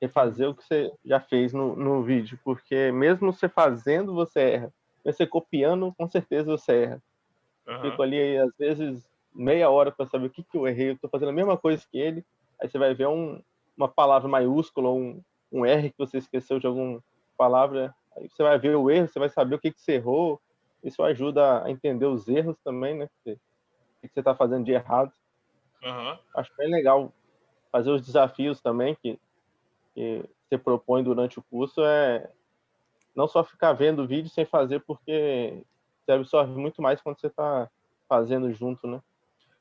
Refazer 0.00 0.48
o 0.48 0.54
que 0.54 0.64
você 0.64 0.92
já 1.04 1.20
fez 1.20 1.52
no, 1.52 1.74
no 1.74 2.02
vídeo, 2.02 2.38
porque 2.44 2.92
mesmo 2.92 3.32
você 3.32 3.48
fazendo, 3.48 4.14
você 4.14 4.40
erra. 4.40 4.72
Você 5.04 5.26
copiando, 5.26 5.94
com 5.96 6.08
certeza 6.08 6.50
você 6.50 6.82
erra. 6.82 7.02
Uhum. 7.66 7.80
Fico 7.82 8.02
ali, 8.02 8.36
às 8.36 8.54
vezes, 8.58 9.08
meia 9.34 9.70
hora 9.70 9.90
para 9.90 10.06
saber 10.06 10.26
o 10.26 10.30
que, 10.30 10.42
que 10.42 10.56
eu 10.56 10.66
errei. 10.66 10.90
Eu 10.90 10.94
estou 10.94 11.10
fazendo 11.10 11.28
a 11.28 11.32
mesma 11.32 11.56
coisa 11.56 11.84
que 11.90 11.98
ele. 11.98 12.24
Aí 12.60 12.68
você 12.68 12.78
vai 12.78 12.94
ver 12.94 13.08
um, 13.08 13.40
uma 13.76 13.88
palavra 13.88 14.28
maiúscula, 14.28 14.90
um, 14.90 15.20
um 15.52 15.64
R 15.64 15.90
que 15.90 15.98
você 15.98 16.18
esqueceu 16.18 16.58
de 16.58 16.66
alguma 16.66 17.02
palavra. 17.36 17.94
Aí 18.16 18.28
você 18.28 18.42
vai 18.42 18.58
ver 18.58 18.76
o 18.76 18.90
erro, 18.90 19.08
você 19.08 19.18
vai 19.18 19.28
saber 19.28 19.54
o 19.54 19.58
que, 19.58 19.72
que 19.72 19.80
você 19.80 19.94
errou. 19.94 20.40
Isso 20.82 21.02
ajuda 21.02 21.64
a 21.64 21.70
entender 21.70 22.06
os 22.06 22.28
erros 22.28 22.56
também, 22.64 22.96
né? 22.96 23.08
O 23.24 23.30
que 23.30 23.38
você 24.12 24.20
está 24.20 24.34
fazendo 24.34 24.64
de 24.64 24.72
errado. 24.72 25.12
Uhum. 25.82 26.18
Acho 26.34 26.52
bem 26.56 26.70
legal 26.70 27.12
fazer 27.70 27.90
os 27.90 28.06
desafios 28.06 28.60
também 28.60 28.96
que, 29.02 29.18
que 29.96 30.22
você 30.48 30.58
propõe 30.58 31.02
durante 31.02 31.38
o 31.38 31.42
curso. 31.42 31.82
É 31.82 32.30
não 33.14 33.26
só 33.26 33.42
ficar 33.42 33.72
vendo 33.72 34.06
vídeo 34.06 34.30
sem 34.30 34.44
fazer, 34.44 34.80
porque 34.80 35.62
você 36.04 36.12
absorve 36.12 36.52
muito 36.52 36.82
mais 36.82 37.00
quando 37.00 37.18
você 37.18 37.28
está 37.28 37.68
fazendo 38.06 38.52
junto, 38.52 38.86
né? 38.86 39.00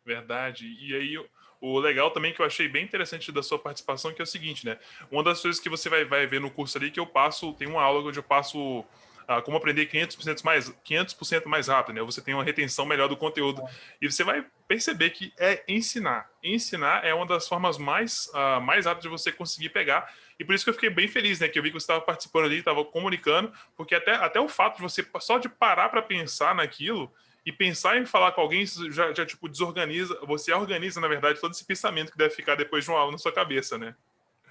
Verdade. 0.06 0.68
E 0.68 0.94
aí, 0.94 1.30
o 1.62 1.80
legal 1.80 2.12
também 2.12 2.34
que 2.34 2.42
eu 2.42 2.46
achei 2.46 2.68
bem 2.68 2.84
interessante 2.84 3.32
da 3.32 3.42
sua 3.42 3.58
participação, 3.58 4.14
que 4.14 4.22
é 4.22 4.24
o 4.24 4.28
seguinte, 4.28 4.66
né? 4.66 4.78
Uma 5.10 5.24
das 5.24 5.42
coisas 5.42 5.60
que 5.60 5.70
você 5.70 5.90
vai, 5.90 6.04
vai 6.04 6.28
ver 6.28 6.42
no 6.42 6.52
curso 6.52 6.78
ali, 6.78 6.92
que 6.92 7.00
eu 7.00 7.08
passo, 7.08 7.54
tem 7.54 7.68
uma 7.68 7.82
aula 7.82 8.06
onde 8.06 8.20
eu 8.20 8.24
passo 8.24 8.84
ah, 9.28 9.42
como 9.42 9.58
aprender 9.58 9.88
500% 9.88 10.44
mais, 10.44 10.70
500% 10.70 11.46
mais 11.46 11.68
rápido, 11.68 11.96
né? 11.96 12.02
Você 12.04 12.22
tem 12.22 12.34
uma 12.34 12.44
retenção 12.44 12.86
melhor 12.86 13.08
do 13.08 13.18
conteúdo. 13.18 13.62
E 14.02 14.10
você 14.10 14.24
vai 14.24 14.46
perceber 14.68 15.10
que 15.12 15.34
é 15.38 15.64
ensinar. 15.68 16.30
Ensinar 16.44 17.06
é 17.06 17.14
uma 17.14 17.26
das 17.26 17.48
formas 17.48 17.78
mais, 17.78 18.30
uh, 18.34 18.62
mais 18.62 18.86
rápidas 18.86 19.04
de 19.04 19.10
você 19.10 19.32
conseguir 19.32 19.70
pegar. 19.70 20.14
E 20.40 20.46
por 20.46 20.54
isso 20.54 20.64
que 20.64 20.70
eu 20.70 20.74
fiquei 20.74 20.90
bem 20.90 21.08
feliz, 21.08 21.40
né? 21.40 21.48
Que 21.48 21.58
eu 21.58 21.64
vi 21.64 21.70
que 21.70 21.80
você 21.80 21.84
estava 21.84 22.02
participando 22.02 22.46
ali, 22.46 22.60
estava 22.60 22.84
comunicando, 22.86 23.52
porque 23.76 23.96
até, 23.96 24.16
até 24.16 24.40
o 24.40 24.48
fato 24.48 24.78
de 24.78 24.82
você, 24.82 25.06
só 25.20 25.38
de 25.38 25.50
parar 25.50 25.90
para 25.90 26.02
pensar 26.02 26.54
naquilo, 26.54 27.12
e 27.46 27.52
pensar 27.52 27.98
em 27.98 28.06
falar 28.06 28.32
com 28.32 28.42
alguém 28.42 28.66
já, 28.66 29.14
já, 29.14 29.26
tipo 29.26 29.48
desorganiza, 29.48 30.20
você 30.24 30.52
organiza 30.52 31.00
na 31.00 31.08
verdade 31.08 31.40
todo 31.40 31.52
esse 31.52 31.64
pensamento 31.64 32.12
que 32.12 32.18
deve 32.18 32.34
ficar 32.34 32.56
depois 32.56 32.84
de 32.84 32.90
uma 32.90 33.00
aula 33.00 33.12
na 33.12 33.20
sua 33.20 33.32
cabeça, 33.32 33.78
né? 33.78 33.96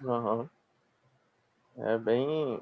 Uhum. 0.00 0.48
É 1.76 1.98
bem 1.98 2.60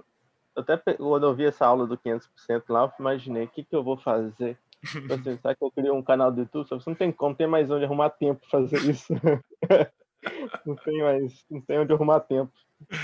até 0.56 0.76
quando 0.76 1.26
eu 1.26 1.35
vi 1.35 1.44
essa 1.44 1.66
aula 1.66 1.87
do 1.87 1.97
500% 1.97 2.62
lá, 2.68 2.82
eu 2.82 2.92
imaginei 2.99 3.44
o 3.44 3.49
que, 3.49 3.64
que 3.64 3.75
eu 3.75 3.82
vou 3.82 3.97
fazer. 3.97 4.59
Tipo 4.82 5.14
assim, 5.14 5.37
será 5.37 5.54
que 5.54 5.64
eu 5.64 5.71
crio 5.71 5.94
um 5.94 6.02
canal 6.02 6.32
do 6.32 6.40
YouTube? 6.40 6.68
Você 6.68 6.90
não 6.90 6.97
tem 6.97 7.12
como, 7.12 7.35
tem 7.35 7.47
mais 7.47 7.71
onde 7.71 7.85
arrumar 7.85 8.11
tempo 8.11 8.40
para 8.40 8.61
fazer 8.61 8.78
isso. 8.90 9.12
não 10.66 10.76
tem 10.76 11.02
mais, 11.02 11.44
não 11.50 11.61
tem 11.61 11.78
onde 11.78 11.92
arrumar 11.92 12.21
tempo. 12.21 12.52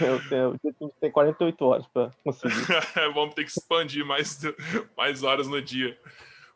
Eu 0.01 0.29
tenho, 0.29 0.61
eu 0.65 0.93
tenho 1.01 1.13
48 1.13 1.65
horas 1.65 1.87
para 1.87 2.11
conseguir. 2.25 2.55
Vamos 3.15 3.35
ter 3.35 3.45
que 3.45 3.51
expandir 3.51 4.05
mais, 4.05 4.41
mais 4.97 5.23
horas 5.23 5.47
no 5.47 5.63
dia. 5.63 5.97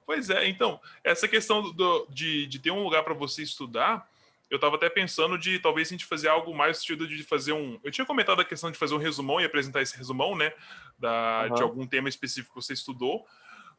Pois 0.05 0.29
é, 0.29 0.49
então, 0.49 0.81
essa 1.05 1.29
questão 1.29 1.63
do, 1.73 2.07
de, 2.11 2.47
de 2.47 2.59
ter 2.59 2.73
um 2.73 2.83
lugar 2.83 3.05
para 3.05 3.15
você 3.15 3.43
estudar, 3.43 4.09
eu 4.53 4.57
estava 4.57 4.77
até 4.77 4.91
pensando 4.91 5.39
de 5.39 5.59
talvez 5.59 5.89
a 5.89 5.93
gente 5.93 6.05
fazer 6.05 6.29
algo 6.29 6.55
mais 6.55 6.77
no 6.77 6.81
sentido 6.83 7.09
de 7.09 7.23
fazer 7.23 7.55
um. 7.55 7.81
Eu 7.83 7.91
tinha 7.91 8.05
comentado 8.05 8.39
a 8.43 8.45
questão 8.45 8.71
de 8.71 8.77
fazer 8.77 8.95
um 8.95 8.99
resumão 8.99 9.41
e 9.41 9.47
apresentar 9.47 9.81
esse 9.81 9.97
resumão, 9.97 10.37
né? 10.37 10.53
Da, 10.99 11.47
uhum. 11.49 11.55
De 11.55 11.63
algum 11.63 11.87
tema 11.87 12.07
específico 12.07 12.55
que 12.55 12.63
você 12.63 12.75
estudou. 12.75 13.27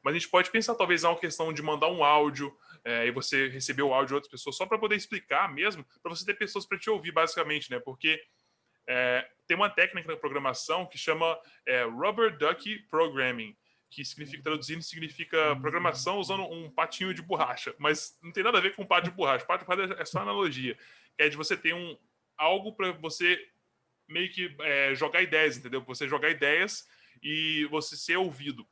Mas 0.02 0.16
a 0.16 0.18
gente 0.18 0.30
pode 0.30 0.50
pensar 0.50 0.74
talvez 0.74 1.04
uma 1.04 1.16
questão 1.16 1.54
de 1.54 1.62
mandar 1.62 1.90
um 1.90 2.04
áudio 2.04 2.52
é, 2.84 3.06
e 3.06 3.12
você 3.12 3.50
receber 3.50 3.84
o 3.84 3.94
áudio 3.94 4.08
de 4.08 4.14
outras 4.16 4.32
pessoas 4.32 4.58
só 4.58 4.66
para 4.66 4.80
poder 4.80 4.96
explicar 4.96 5.54
mesmo, 5.54 5.86
para 6.02 6.10
você 6.10 6.26
ter 6.26 6.34
pessoas 6.34 6.66
para 6.66 6.80
te 6.80 6.90
ouvir, 6.90 7.12
basicamente, 7.12 7.70
né? 7.70 7.80
Porque 7.80 8.20
é, 8.90 9.30
tem 9.46 9.56
uma 9.56 9.70
técnica 9.70 10.12
na 10.12 10.18
programação 10.18 10.88
que 10.88 10.98
chama 10.98 11.40
é, 11.68 11.84
Rubber 11.84 12.36
Ducky 12.36 12.80
Programming 12.90 13.56
que 13.94 14.04
significa, 14.04 14.42
traduzindo, 14.42 14.82
significa 14.82 15.56
programação 15.58 16.18
usando 16.18 16.44
um 16.44 16.70
patinho 16.70 17.14
de 17.14 17.22
borracha. 17.22 17.76
Mas 17.78 18.18
não 18.22 18.32
tem 18.32 18.44
nada 18.44 18.58
a 18.58 18.62
ver 18.62 18.76
com 18.76 18.86
pato 18.86 19.10
de 19.10 19.16
borracha. 19.16 19.46
Pato 19.46 19.64
de 19.64 19.70
borracha 19.70 20.02
é 20.02 20.06
só 20.06 20.20
analogia. 20.20 20.78
É 21.18 21.30
de 21.30 21.38
você 21.38 21.56
ter 21.56 21.74
um, 21.74 21.96
algo 22.38 22.74
para 22.74 22.92
você 22.94 23.40
meio 24.08 24.32
que 24.32 24.56
é, 24.62 24.96
jogar 24.96 25.22
ideias, 25.22 25.58
entendeu? 25.58 25.82
Você 25.82 26.08
jogar 26.08 26.30
ideias 26.30 26.88
e 27.22 27.66
você 27.70 27.96
ser 27.96 28.18
ouvido. 28.18 28.68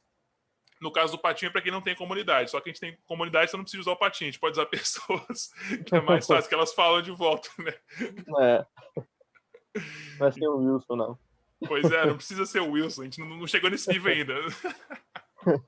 No 0.82 0.92
caso 0.92 1.16
do 1.16 1.22
patinho 1.22 1.50
é 1.50 1.52
para 1.52 1.62
quem 1.62 1.72
não 1.72 1.82
tem 1.82 1.96
comunidade. 1.96 2.50
Só 2.50 2.60
que 2.60 2.70
a 2.70 2.74
gente 2.74 2.82
tem 2.82 2.98
comunidade, 3.06 3.52
você 3.52 3.58
não 3.58 3.64
precisa 3.64 3.82
usar 3.82 3.92
o 3.92 3.98
patinho. 3.98 4.30
A 4.30 4.32
gente 4.32 4.42
pode 4.42 4.54
usar 4.54 4.66
pessoas, 4.68 5.52
que 5.86 5.96
é 5.96 6.02
mais 6.02 6.26
fácil, 6.26 6.50
que 6.50 6.56
elas 6.56 6.74
falam 6.74 7.02
de 7.02 7.12
volta, 7.12 7.50
né? 7.60 7.74
É. 8.42 8.66
Não 10.20 10.28
é 10.28 10.32
ser 10.32 10.48
o 10.48 10.58
Wilson, 10.58 10.96
não. 10.96 11.31
Pois 11.68 11.90
é, 11.92 12.06
não 12.06 12.16
precisa 12.18 12.46
ser 12.46 12.60
o 12.60 12.72
Wilson, 12.72 13.02
a 13.02 13.06
gente 13.06 13.20
não, 13.20 13.46
chegou 13.48 13.70
nesse 13.70 13.92
nível 13.92 14.12
ainda. 14.12 14.34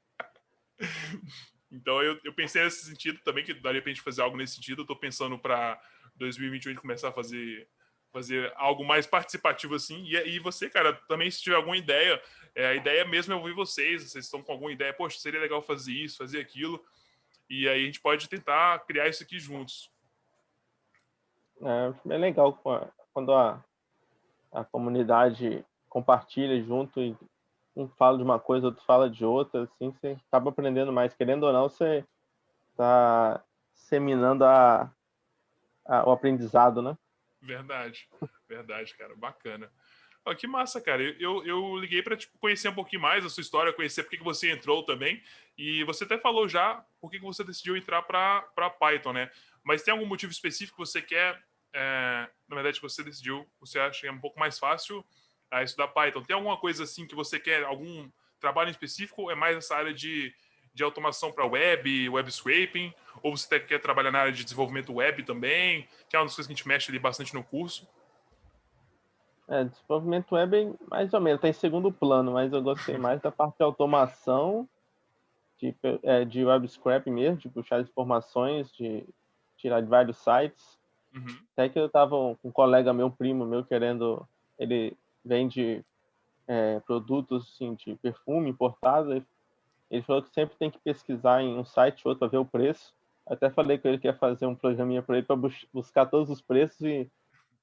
então 1.71 2.01
eu, 2.01 2.19
eu 2.23 2.33
pensei 2.33 2.63
nesse 2.63 2.85
sentido 2.85 3.19
também, 3.23 3.43
que 3.43 3.53
daria 3.53 3.81
pra 3.81 3.91
gente 3.91 4.01
fazer 4.01 4.21
algo 4.21 4.35
nesse 4.35 4.55
sentido. 4.55 4.81
Eu 4.81 4.87
tô 4.87 4.95
pensando 4.95 5.37
para 5.37 5.79
2021 6.15 6.75
começar 6.75 7.09
a 7.09 7.13
fazer 7.13 7.67
fazer 8.11 8.53
algo 8.55 8.85
mais 8.85 9.07
participativo 9.07 9.73
assim. 9.73 10.03
E, 10.03 10.15
e 10.35 10.39
você, 10.39 10.69
cara, 10.69 10.93
também 11.07 11.31
se 11.31 11.41
tiver 11.41 11.55
alguma 11.55 11.75
ideia, 11.75 12.21
é, 12.53 12.67
a 12.67 12.75
ideia 12.75 13.03
mesmo 13.05 13.33
é 13.33 13.35
ouvir 13.35 13.53
vocês, 13.53 14.03
vocês 14.03 14.25
estão 14.25 14.43
com 14.43 14.51
alguma 14.51 14.71
ideia, 14.71 14.93
poxa, 14.93 15.17
seria 15.19 15.41
legal 15.41 15.63
fazer 15.63 15.93
isso, 15.93 16.19
fazer 16.19 16.39
aquilo. 16.39 16.79
E 17.49 17.67
aí 17.67 17.81
a 17.81 17.85
gente 17.85 17.99
pode 17.99 18.29
tentar 18.29 18.85
criar 18.85 19.07
isso 19.09 19.23
aqui 19.23 19.39
juntos. 19.39 19.91
É, 21.61 22.13
é 22.13 22.17
legal 22.17 22.53
quando 23.11 23.33
a, 23.33 23.63
a 24.51 24.63
comunidade 24.63 25.65
compartilha 25.93 26.59
junto 26.63 26.99
e 26.99 27.15
um 27.75 27.87
fala 27.87 28.17
de 28.17 28.23
uma 28.23 28.39
coisa, 28.39 28.65
outro 28.65 28.83
fala 28.83 29.07
de 29.07 29.23
outra, 29.23 29.63
assim, 29.63 29.91
você 29.91 30.17
acaba 30.27 30.49
aprendendo 30.49 30.91
mais. 30.91 31.13
Querendo 31.13 31.43
ou 31.43 31.53
não, 31.53 31.69
você 31.69 32.03
está 32.71 33.43
seminando 33.73 34.43
a, 34.43 34.91
a, 35.85 36.09
o 36.09 36.11
aprendizado, 36.11 36.81
né? 36.81 36.97
Verdade, 37.39 38.09
verdade, 38.49 38.95
cara, 38.97 39.15
bacana. 39.15 39.71
Oh, 40.25 40.33
que 40.33 40.47
massa, 40.47 40.81
cara. 40.81 41.03
Eu, 41.19 41.45
eu 41.45 41.77
liguei 41.77 42.01
para 42.01 42.17
tipo, 42.17 42.39
conhecer 42.39 42.69
um 42.69 42.73
pouquinho 42.73 43.01
mais 43.01 43.23
a 43.23 43.29
sua 43.29 43.41
história, 43.41 43.73
conhecer 43.73 44.03
por 44.03 44.09
que 44.09 44.23
você 44.23 44.51
entrou 44.51 44.83
também. 44.83 45.21
E 45.55 45.83
você 45.83 46.05
até 46.05 46.17
falou 46.17 46.47
já 46.47 46.83
por 46.99 47.11
que 47.11 47.19
você 47.19 47.43
decidiu 47.43 47.77
entrar 47.77 48.01
para 48.01 48.69
Python, 48.79 49.13
né? 49.13 49.29
Mas 49.63 49.83
tem 49.83 49.91
algum 49.91 50.07
motivo 50.07 50.31
específico 50.31 50.81
que 50.81 50.87
você 50.87 51.01
quer, 51.01 51.43
é, 51.73 52.29
na 52.47 52.55
verdade, 52.55 52.77
que 52.79 52.87
você 52.87 53.03
decidiu, 53.03 53.45
você 53.59 53.77
acha 53.79 54.01
que 54.01 54.07
é 54.07 54.11
um 54.11 54.19
pouco 54.19 54.39
mais 54.39 54.57
fácil 54.57 55.05
a 55.53 55.63
estudar 55.63 55.87
Python? 55.89 56.23
Tem 56.23 56.35
alguma 56.35 56.57
coisa 56.57 56.83
assim 56.83 57.05
que 57.05 57.15
você 57.15 57.39
quer, 57.39 57.63
algum 57.63 58.09
trabalho 58.39 58.69
específico? 58.69 59.29
É 59.29 59.35
mais 59.35 59.55
essa 59.57 59.75
área 59.75 59.93
de, 59.93 60.33
de 60.73 60.83
automação 60.83 61.31
para 61.31 61.45
web, 61.45 62.09
web 62.09 62.31
scraping? 62.31 62.93
Ou 63.21 63.35
você 63.37 63.59
quer 63.59 63.79
trabalhar 63.79 64.11
na 64.11 64.19
área 64.19 64.31
de 64.31 64.43
desenvolvimento 64.43 64.93
web 64.93 65.23
também? 65.23 65.87
Que 66.09 66.15
é 66.15 66.19
uma 66.19 66.25
das 66.25 66.35
coisas 66.35 66.47
que 66.47 66.53
a 66.53 66.55
gente 66.55 66.67
mexe 66.67 66.91
ali 66.91 66.99
bastante 66.99 67.33
no 67.33 67.43
curso. 67.43 67.87
É, 69.47 69.65
desenvolvimento 69.65 70.33
web 70.33 70.73
mais 70.89 71.13
ou 71.13 71.21
menos, 71.21 71.37
está 71.37 71.49
em 71.49 71.53
segundo 71.53 71.91
plano, 71.91 72.31
mas 72.31 72.51
eu 72.51 72.61
gostei 72.61 72.97
mais 72.97 73.21
da 73.21 73.31
parte 73.31 73.57
de 73.57 73.63
automação, 73.63 74.67
de, 75.59 75.75
é, 76.01 76.25
de 76.25 76.43
web 76.43 76.67
scraping 76.67 77.11
mesmo, 77.11 77.37
de 77.37 77.49
puxar 77.49 77.81
informações, 77.81 78.71
de 78.73 79.05
tirar 79.57 79.81
de 79.81 79.87
vários 79.87 80.17
sites. 80.17 80.79
Uhum. 81.13 81.37
Até 81.53 81.69
que 81.69 81.77
eu 81.77 81.85
estava 81.85 82.09
com 82.09 82.37
um 82.43 82.51
colega 82.51 82.91
meu, 82.93 83.11
primo 83.11 83.45
meu, 83.45 83.63
querendo, 83.63 84.27
ele 84.57 84.97
vende 85.23 85.83
é, 86.47 86.79
produtos 86.81 87.53
assim, 87.53 87.75
de 87.75 87.95
perfume 87.95 88.49
importado, 88.49 89.23
ele 89.89 90.03
falou 90.03 90.23
que 90.23 90.33
sempre 90.33 90.55
tem 90.57 90.71
que 90.71 90.79
pesquisar 90.79 91.41
em 91.41 91.57
um 91.57 91.63
site 91.63 92.01
ou 92.03 92.09
outro 92.09 92.19
para 92.19 92.27
ver 92.27 92.37
o 92.37 92.45
preço. 92.45 92.93
Até 93.25 93.49
falei 93.49 93.77
que 93.77 93.87
ele 93.87 93.99
quer 93.99 94.17
fazer 94.17 94.45
um 94.45 94.55
programinha 94.55 95.01
para 95.01 95.17
ele 95.17 95.25
para 95.25 95.37
buscar 95.71 96.07
todos 96.07 96.29
os 96.29 96.41
preços 96.41 96.81
e 96.81 97.09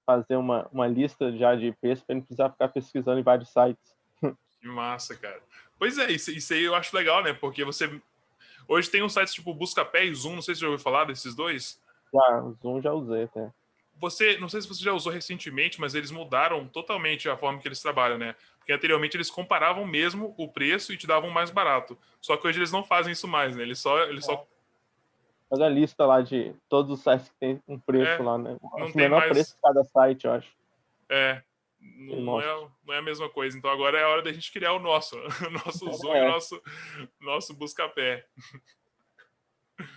fazer 0.07 0.37
uma, 0.37 0.69
uma 0.73 0.87
lista 0.87 1.37
já 1.37 1.55
de 1.55 1.73
preços 1.73 2.05
para 2.05 2.15
não 2.15 2.23
precisar 2.23 2.51
ficar 2.51 2.69
pesquisando 2.69 3.19
em 3.19 3.25
vários 3.25 3.49
sites. 3.49 3.97
Que 4.61 4.69
massa, 4.69 5.17
cara. 5.17 5.41
Pois 5.79 5.97
é, 5.97 6.11
isso, 6.13 6.31
isso 6.31 6.53
aí 6.53 6.65
eu 6.65 6.75
acho 6.75 6.95
legal, 6.95 7.23
né? 7.23 7.33
Porque 7.33 7.65
você. 7.65 7.99
Hoje 8.69 8.91
tem 8.91 9.03
um 9.03 9.09
site 9.09 9.33
tipo 9.33 9.55
Buscapé 9.55 10.05
e 10.05 10.15
Zoom, 10.15 10.35
não 10.35 10.43
sei 10.43 10.55
se 10.55 10.59
você 10.59 10.67
já 10.67 10.71
ouviu 10.71 10.85
falar 10.85 11.05
desses 11.07 11.35
dois. 11.35 11.81
Já, 12.13 12.43
o 12.43 12.53
Zoom 12.61 12.83
já 12.83 12.93
usei 12.93 13.25
até. 13.25 13.51
Você, 14.01 14.39
não 14.39 14.49
sei 14.49 14.63
se 14.63 14.69
você 14.69 14.83
já 14.83 14.93
usou 14.93 15.13
recentemente, 15.13 15.81
mas 15.81 15.95
eles 15.95 16.11
mudaram 16.11 16.67
totalmente 16.67 17.29
a 17.29 17.37
forma 17.37 17.59
que 17.61 17.69
eles 17.69 17.83
trabalham, 17.83 18.17
né? 18.17 18.35
Porque 18.59 18.73
anteriormente 18.73 19.17
eles 19.17 19.31
comparavam 19.31 19.87
mesmo 19.87 20.35
o 20.39 20.49
preço 20.49 20.93
e 20.93 20.97
te 20.97 21.07
davam 21.07 21.31
mais 21.31 21.51
barato. 21.51 21.99
Só 22.21 22.37
que 22.37 22.47
hoje 22.47 22.59
eles 22.59 22.73
não 22.73 22.83
fazem 22.83 23.13
isso 23.13 23.29
mais, 23.29 23.55
né? 23.55 23.63
Eles 23.63 23.79
só, 23.79 24.03
eles 24.05 24.25
é. 24.25 24.27
só 24.27 24.47
Olha 25.51 25.67
a 25.67 25.69
lista 25.69 26.07
lá 26.07 26.23
de 26.23 26.55
todos 26.69 26.93
os 26.93 27.03
sites 27.03 27.29
que 27.29 27.35
tem 27.41 27.61
um 27.67 27.77
preço 27.77 28.23
é, 28.23 28.25
lá, 28.25 28.39
né? 28.39 28.57
Não 28.63 28.87
o 28.87 28.97
menor 28.97 29.19
mais... 29.19 29.33
preço 29.33 29.57
de 29.57 29.61
cada 29.61 29.83
site, 29.83 30.25
eu 30.25 30.33
acho. 30.33 30.49
É. 31.09 31.43
Não 31.81 32.41
é, 32.41 32.69
não 32.87 32.95
é 32.95 32.99
a 32.99 33.03
mesma 33.03 33.29
coisa. 33.29 33.59
Então 33.59 33.69
agora 33.69 33.99
é 33.99 34.05
a 34.05 34.09
hora 34.09 34.23
da 34.23 34.33
gente 34.33 34.53
criar 34.53 34.73
o 34.75 34.79
nosso. 34.79 35.17
O 35.47 35.51
nosso 35.51 35.93
Zoom 35.93 36.15
é. 36.15 36.25
o 36.25 36.31
nosso, 36.31 36.63
nosso 37.21 37.55
busca-pé. 37.55 38.25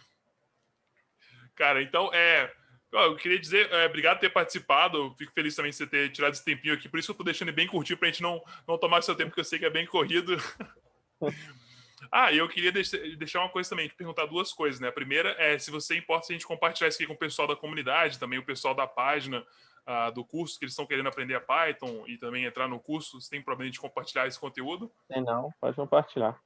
Cara, 1.56 1.84
então 1.84 2.10
é. 2.12 2.52
Eu 2.94 3.16
queria 3.16 3.40
dizer, 3.40 3.72
é, 3.72 3.86
obrigado 3.88 4.18
por 4.18 4.22
ter 4.22 4.30
participado. 4.30 5.16
Fico 5.18 5.34
feliz 5.34 5.56
também 5.56 5.72
de 5.72 5.78
você 5.78 5.88
ter 5.88 6.12
tirado 6.12 6.34
esse 6.34 6.46
tempinho 6.46 6.76
aqui. 6.76 6.88
Por 6.88 7.00
isso 7.00 7.08
que 7.08 7.12
eu 7.12 7.18
tô 7.18 7.24
deixando 7.24 7.52
bem 7.52 7.68
curtinho 7.68 7.98
pra 7.98 8.08
gente 8.08 8.22
não, 8.22 8.42
não 8.68 8.78
tomar 8.78 9.02
seu 9.02 9.16
tempo, 9.16 9.30
porque 9.30 9.42
eu 9.42 9.46
sei 9.46 9.58
que 9.58 9.66
é 9.66 9.70
bem 9.70 9.86
corrido. 9.86 10.38
Ah, 12.12 12.32
e 12.32 12.38
eu 12.38 12.48
queria 12.50 12.72
deixar 12.72 13.40
uma 13.40 13.50
coisa 13.50 13.70
também, 13.70 13.88
te 13.88 13.96
perguntar 13.96 14.26
duas 14.26 14.52
coisas, 14.52 14.80
né? 14.80 14.90
A 14.90 14.92
primeira 14.92 15.36
é 15.40 15.58
se 15.58 15.72
você 15.72 15.98
importa 15.98 16.28
se 16.28 16.34
a 16.34 16.36
gente 16.36 16.46
compartilhar 16.46 16.90
isso 16.90 16.98
aqui 16.98 17.08
com 17.08 17.14
o 17.14 17.18
pessoal 17.18 17.48
da 17.48 17.56
comunidade, 17.56 18.20
também 18.20 18.38
o 18.38 18.46
pessoal 18.46 18.76
da 18.76 18.86
página 18.86 19.40
uh, 19.88 20.12
do 20.14 20.24
curso, 20.24 20.60
que 20.60 20.66
eles 20.66 20.74
estão 20.74 20.86
querendo 20.86 21.08
aprender 21.08 21.36
a 21.36 21.42
Python 21.42 22.04
e 22.06 22.18
também 22.18 22.46
entrar 22.46 22.68
no 22.68 22.80
curso, 22.80 23.20
se 23.22 23.30
tem 23.30 23.42
problema 23.42 23.72
de 23.72 23.80
compartilhar 23.80 24.28
esse 24.28 24.40
conteúdo? 24.40 24.92
Tem 25.08 25.24
não, 25.24 25.52
pode 25.60 25.76
compartilhar. 25.76 26.40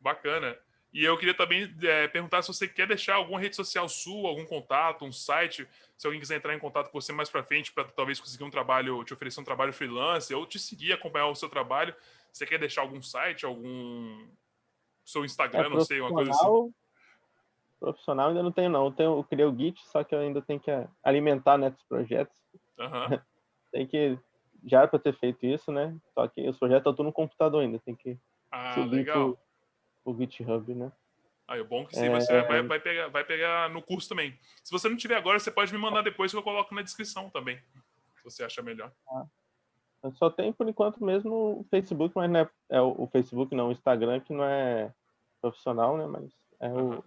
Bacana. 0.00 0.56
E 0.94 1.04
eu 1.04 1.18
queria 1.18 1.34
também 1.34 1.74
é, 1.82 2.06
perguntar 2.06 2.40
se 2.40 2.46
você 2.46 2.68
quer 2.68 2.86
deixar 2.86 3.16
alguma 3.16 3.40
rede 3.40 3.56
social 3.56 3.88
sua, 3.88 4.28
algum 4.28 4.46
contato, 4.46 5.04
um 5.04 5.10
site, 5.10 5.66
se 5.98 6.06
alguém 6.06 6.20
quiser 6.20 6.36
entrar 6.36 6.54
em 6.54 6.58
contato 6.60 6.88
com 6.88 7.00
você 7.00 7.12
mais 7.12 7.28
para 7.28 7.42
frente 7.42 7.72
para 7.72 7.82
talvez 7.82 8.20
conseguir 8.20 8.44
um 8.44 8.50
trabalho, 8.50 9.02
te 9.02 9.12
oferecer 9.12 9.40
um 9.40 9.44
trabalho 9.44 9.72
freelance 9.72 10.32
ou 10.32 10.46
te 10.46 10.56
seguir, 10.56 10.92
acompanhar 10.92 11.26
o 11.26 11.34
seu 11.34 11.48
trabalho. 11.48 11.92
Você 12.32 12.46
quer 12.46 12.60
deixar 12.60 12.82
algum 12.82 13.02
site, 13.02 13.44
algum 13.44 14.24
seu 15.04 15.24
Instagram, 15.24 15.66
é, 15.66 15.68
não 15.68 15.80
sei, 15.80 16.00
uma 16.00 16.12
coisa 16.12 16.30
assim. 16.30 16.72
Profissional 17.80 18.28
ainda 18.28 18.44
não 18.44 18.52
tenho, 18.52 18.70
não. 18.70 18.86
Eu, 18.86 18.92
tenho, 18.92 19.18
eu 19.18 19.24
criei 19.24 19.46
o 19.46 19.56
Git, 19.56 19.84
só 19.88 20.04
que 20.04 20.14
eu 20.14 20.20
ainda 20.20 20.40
tenho 20.40 20.60
que 20.60 20.70
alimentar 21.02 21.58
né, 21.58 21.74
os 21.76 21.82
projetos. 21.82 22.36
Uhum. 22.78 23.18
tem 23.72 23.84
que. 23.84 24.16
Já 24.64 24.78
era 24.78 24.88
para 24.88 25.00
ter 25.00 25.14
feito 25.18 25.44
isso, 25.44 25.72
né? 25.72 25.94
Só 26.14 26.26
que 26.28 26.48
os 26.48 26.56
projetos 26.56 26.82
estão 26.82 26.94
tudo 26.94 27.06
no 27.06 27.12
computador 27.12 27.62
ainda. 27.62 27.80
Tem 27.80 27.96
que 27.96 28.16
ah, 28.50 28.72
subir 28.74 28.96
legal. 28.98 29.32
Pro, 29.32 29.43
GitHub, 30.12 30.74
né? 30.74 30.90
Aí, 31.46 31.60
o 31.60 31.64
bom 31.64 31.86
que 31.86 31.94
sim, 31.94 32.06
é... 32.06 32.10
você 32.10 32.42
vai, 32.42 32.62
vai, 32.62 32.80
pegar, 32.80 33.08
vai 33.08 33.24
pegar 33.24 33.70
no 33.70 33.82
curso 33.82 34.08
também. 34.08 34.36
Se 34.62 34.72
você 34.72 34.88
não 34.88 34.96
tiver 34.96 35.16
agora, 35.16 35.38
você 35.38 35.50
pode 35.50 35.72
me 35.72 35.78
mandar 35.78 36.02
depois 36.02 36.32
que 36.32 36.38
eu 36.38 36.42
coloco 36.42 36.74
na 36.74 36.82
descrição 36.82 37.28
também. 37.30 37.58
Se 38.16 38.24
você 38.24 38.42
acha 38.44 38.62
melhor. 38.62 38.90
Ah. 39.08 39.26
Só 40.12 40.28
tem 40.30 40.52
por 40.52 40.68
enquanto 40.68 41.02
mesmo 41.02 41.60
o 41.60 41.66
Facebook, 41.70 42.14
mas 42.14 42.30
não 42.30 42.40
é, 42.40 42.50
é 42.70 42.80
o, 42.80 42.94
o, 43.02 43.06
Facebook 43.06 43.54
não, 43.54 43.68
o 43.68 43.72
Instagram 43.72 44.20
que 44.20 44.34
não 44.34 44.44
é 44.44 44.92
profissional, 45.40 45.96
né? 45.96 46.06
Mas 46.06 46.30
é 46.60 46.68
o, 46.70 47.02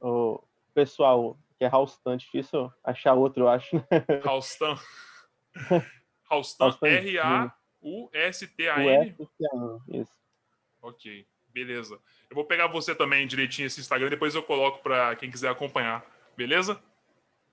o 0.00 0.42
pessoal 0.74 1.38
que 1.58 1.64
é 1.64 1.68
Raustan, 1.68 2.16
difícil 2.16 2.70
achar 2.84 3.14
outro, 3.14 3.44
eu 3.44 3.48
acho. 3.48 3.76
Raustan. 4.24 4.76
Raustan, 6.24 6.76
R-A-U-S-T-A-N. 6.82 7.56
Isso. 9.88 10.20
Ok, 10.82 11.26
beleza. 11.52 11.98
Eu 12.28 12.34
vou 12.34 12.44
pegar 12.44 12.66
você 12.66 12.94
também 12.94 13.26
direitinho 13.26 13.66
esse 13.66 13.80
Instagram, 13.80 14.08
depois 14.08 14.34
eu 14.34 14.42
coloco 14.42 14.82
para 14.82 15.14
quem 15.16 15.30
quiser 15.30 15.50
acompanhar, 15.50 16.04
beleza? 16.36 16.80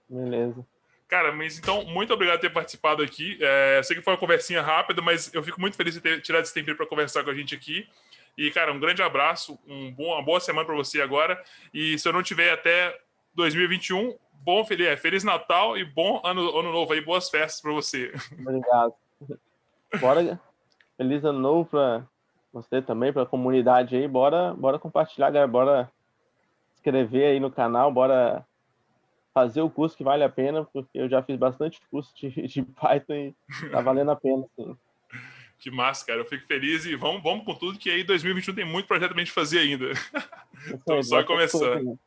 Beleza. 0.10 0.66
Cara, 1.08 1.32
mas 1.32 1.58
então, 1.58 1.84
muito 1.86 2.14
obrigado 2.14 2.38
por 2.38 2.42
ter 2.42 2.54
participado 2.54 3.02
aqui. 3.02 3.38
É, 3.42 3.82
sei 3.84 3.96
que 3.96 4.02
foi 4.04 4.14
uma 4.14 4.20
conversinha 4.20 4.62
rápida, 4.62 5.02
mas 5.02 5.34
eu 5.34 5.42
fico 5.44 5.60
muito 5.60 5.76
feliz 5.76 5.96
de 5.96 6.02
ter 6.02 6.22
tirado 6.22 6.44
esse 6.44 6.54
tempo 6.54 6.74
para 6.76 6.86
conversar 6.86 7.24
com 7.24 7.32
a 7.32 7.34
gente 7.34 7.56
aqui. 7.56 7.88
E, 8.38 8.52
cara, 8.52 8.72
um 8.72 8.80
grande 8.80 9.02
abraço, 9.02 9.60
um 9.68 9.92
bom, 9.92 10.14
uma 10.14 10.22
boa 10.22 10.40
semana 10.40 10.66
para 10.66 10.76
você 10.76 11.02
agora. 11.02 11.44
E 11.74 11.98
se 11.98 12.08
eu 12.08 12.14
não 12.14 12.22
tiver 12.22 12.52
até 12.52 12.96
2021, 13.34 14.16
bom 14.34 14.64
feliz, 14.64 14.88
é, 14.88 14.96
feliz 14.96 15.24
Natal 15.24 15.76
e 15.78 15.84
bom 15.84 16.22
ano, 16.24 16.58
ano 16.58 16.72
novo 16.72 16.94
aí, 16.94 17.02
boas 17.02 17.28
festas 17.28 17.60
para 17.60 17.72
você. 17.72 18.14
Obrigado. 18.40 18.94
Bora, 20.00 20.40
feliz 20.96 21.24
ano 21.26 21.40
novo 21.40 21.66
para 21.70 22.06
você 22.52 22.82
também, 22.82 23.14
para 23.14 23.24
a 23.24 23.28
comunidade 23.28 23.96
aí. 23.96 24.08
Bora, 24.08 24.54
bora 24.54 24.80
compartilhar, 24.80 25.30
galera. 25.30 25.48
Bora 25.48 25.92
inscrever 26.74 27.28
aí 27.28 27.40
no 27.40 27.52
canal, 27.52 27.92
bora 27.92 28.46
fazer 29.34 29.62
o 29.62 29.70
curso 29.70 29.96
que 29.96 30.04
vale 30.04 30.24
a 30.24 30.30
pena, 30.30 30.66
porque 30.66 30.98
eu 30.98 31.08
já 31.08 31.22
fiz 31.22 31.38
bastante 31.38 31.80
curso 31.92 32.14
de, 32.16 32.30
de 32.48 32.64
Python 32.64 33.14
e 33.14 33.36
tá 33.72 33.82
valendo 33.82 34.12
a 34.12 34.16
pena, 34.16 34.46
sim. 34.56 34.76
Que 35.60 35.70
massa, 35.70 36.06
cara. 36.06 36.22
Eu 36.22 36.26
fico 36.26 36.48
feliz 36.48 36.86
e 36.86 36.96
vamos, 36.96 37.22
vamos 37.22 37.44
com 37.44 37.54
tudo, 37.54 37.78
que 37.78 37.90
aí 37.90 38.02
2021 38.02 38.56
tem 38.56 38.64
muito 38.64 38.88
projeto 38.88 39.12
pra 39.12 39.20
gente 39.20 39.34
fazer 39.34 39.60
ainda. 39.60 39.92
Estamos 40.56 41.10
só 41.10 41.22
começando. 41.22 42.00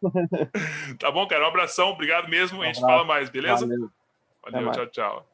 tá 0.99 1.11
bom, 1.11 1.27
cara. 1.27 1.45
Um 1.45 1.49
abração, 1.49 1.91
obrigado 1.91 2.31
mesmo. 2.31 2.61
Um 2.61 2.63
a 2.63 2.67
gente 2.69 2.81
fala 2.81 3.05
mais, 3.05 3.29
beleza? 3.29 3.67
Valeu, 3.67 3.91
Valeu 4.43 4.73
tchau, 4.73 4.87
tchau. 4.87 5.32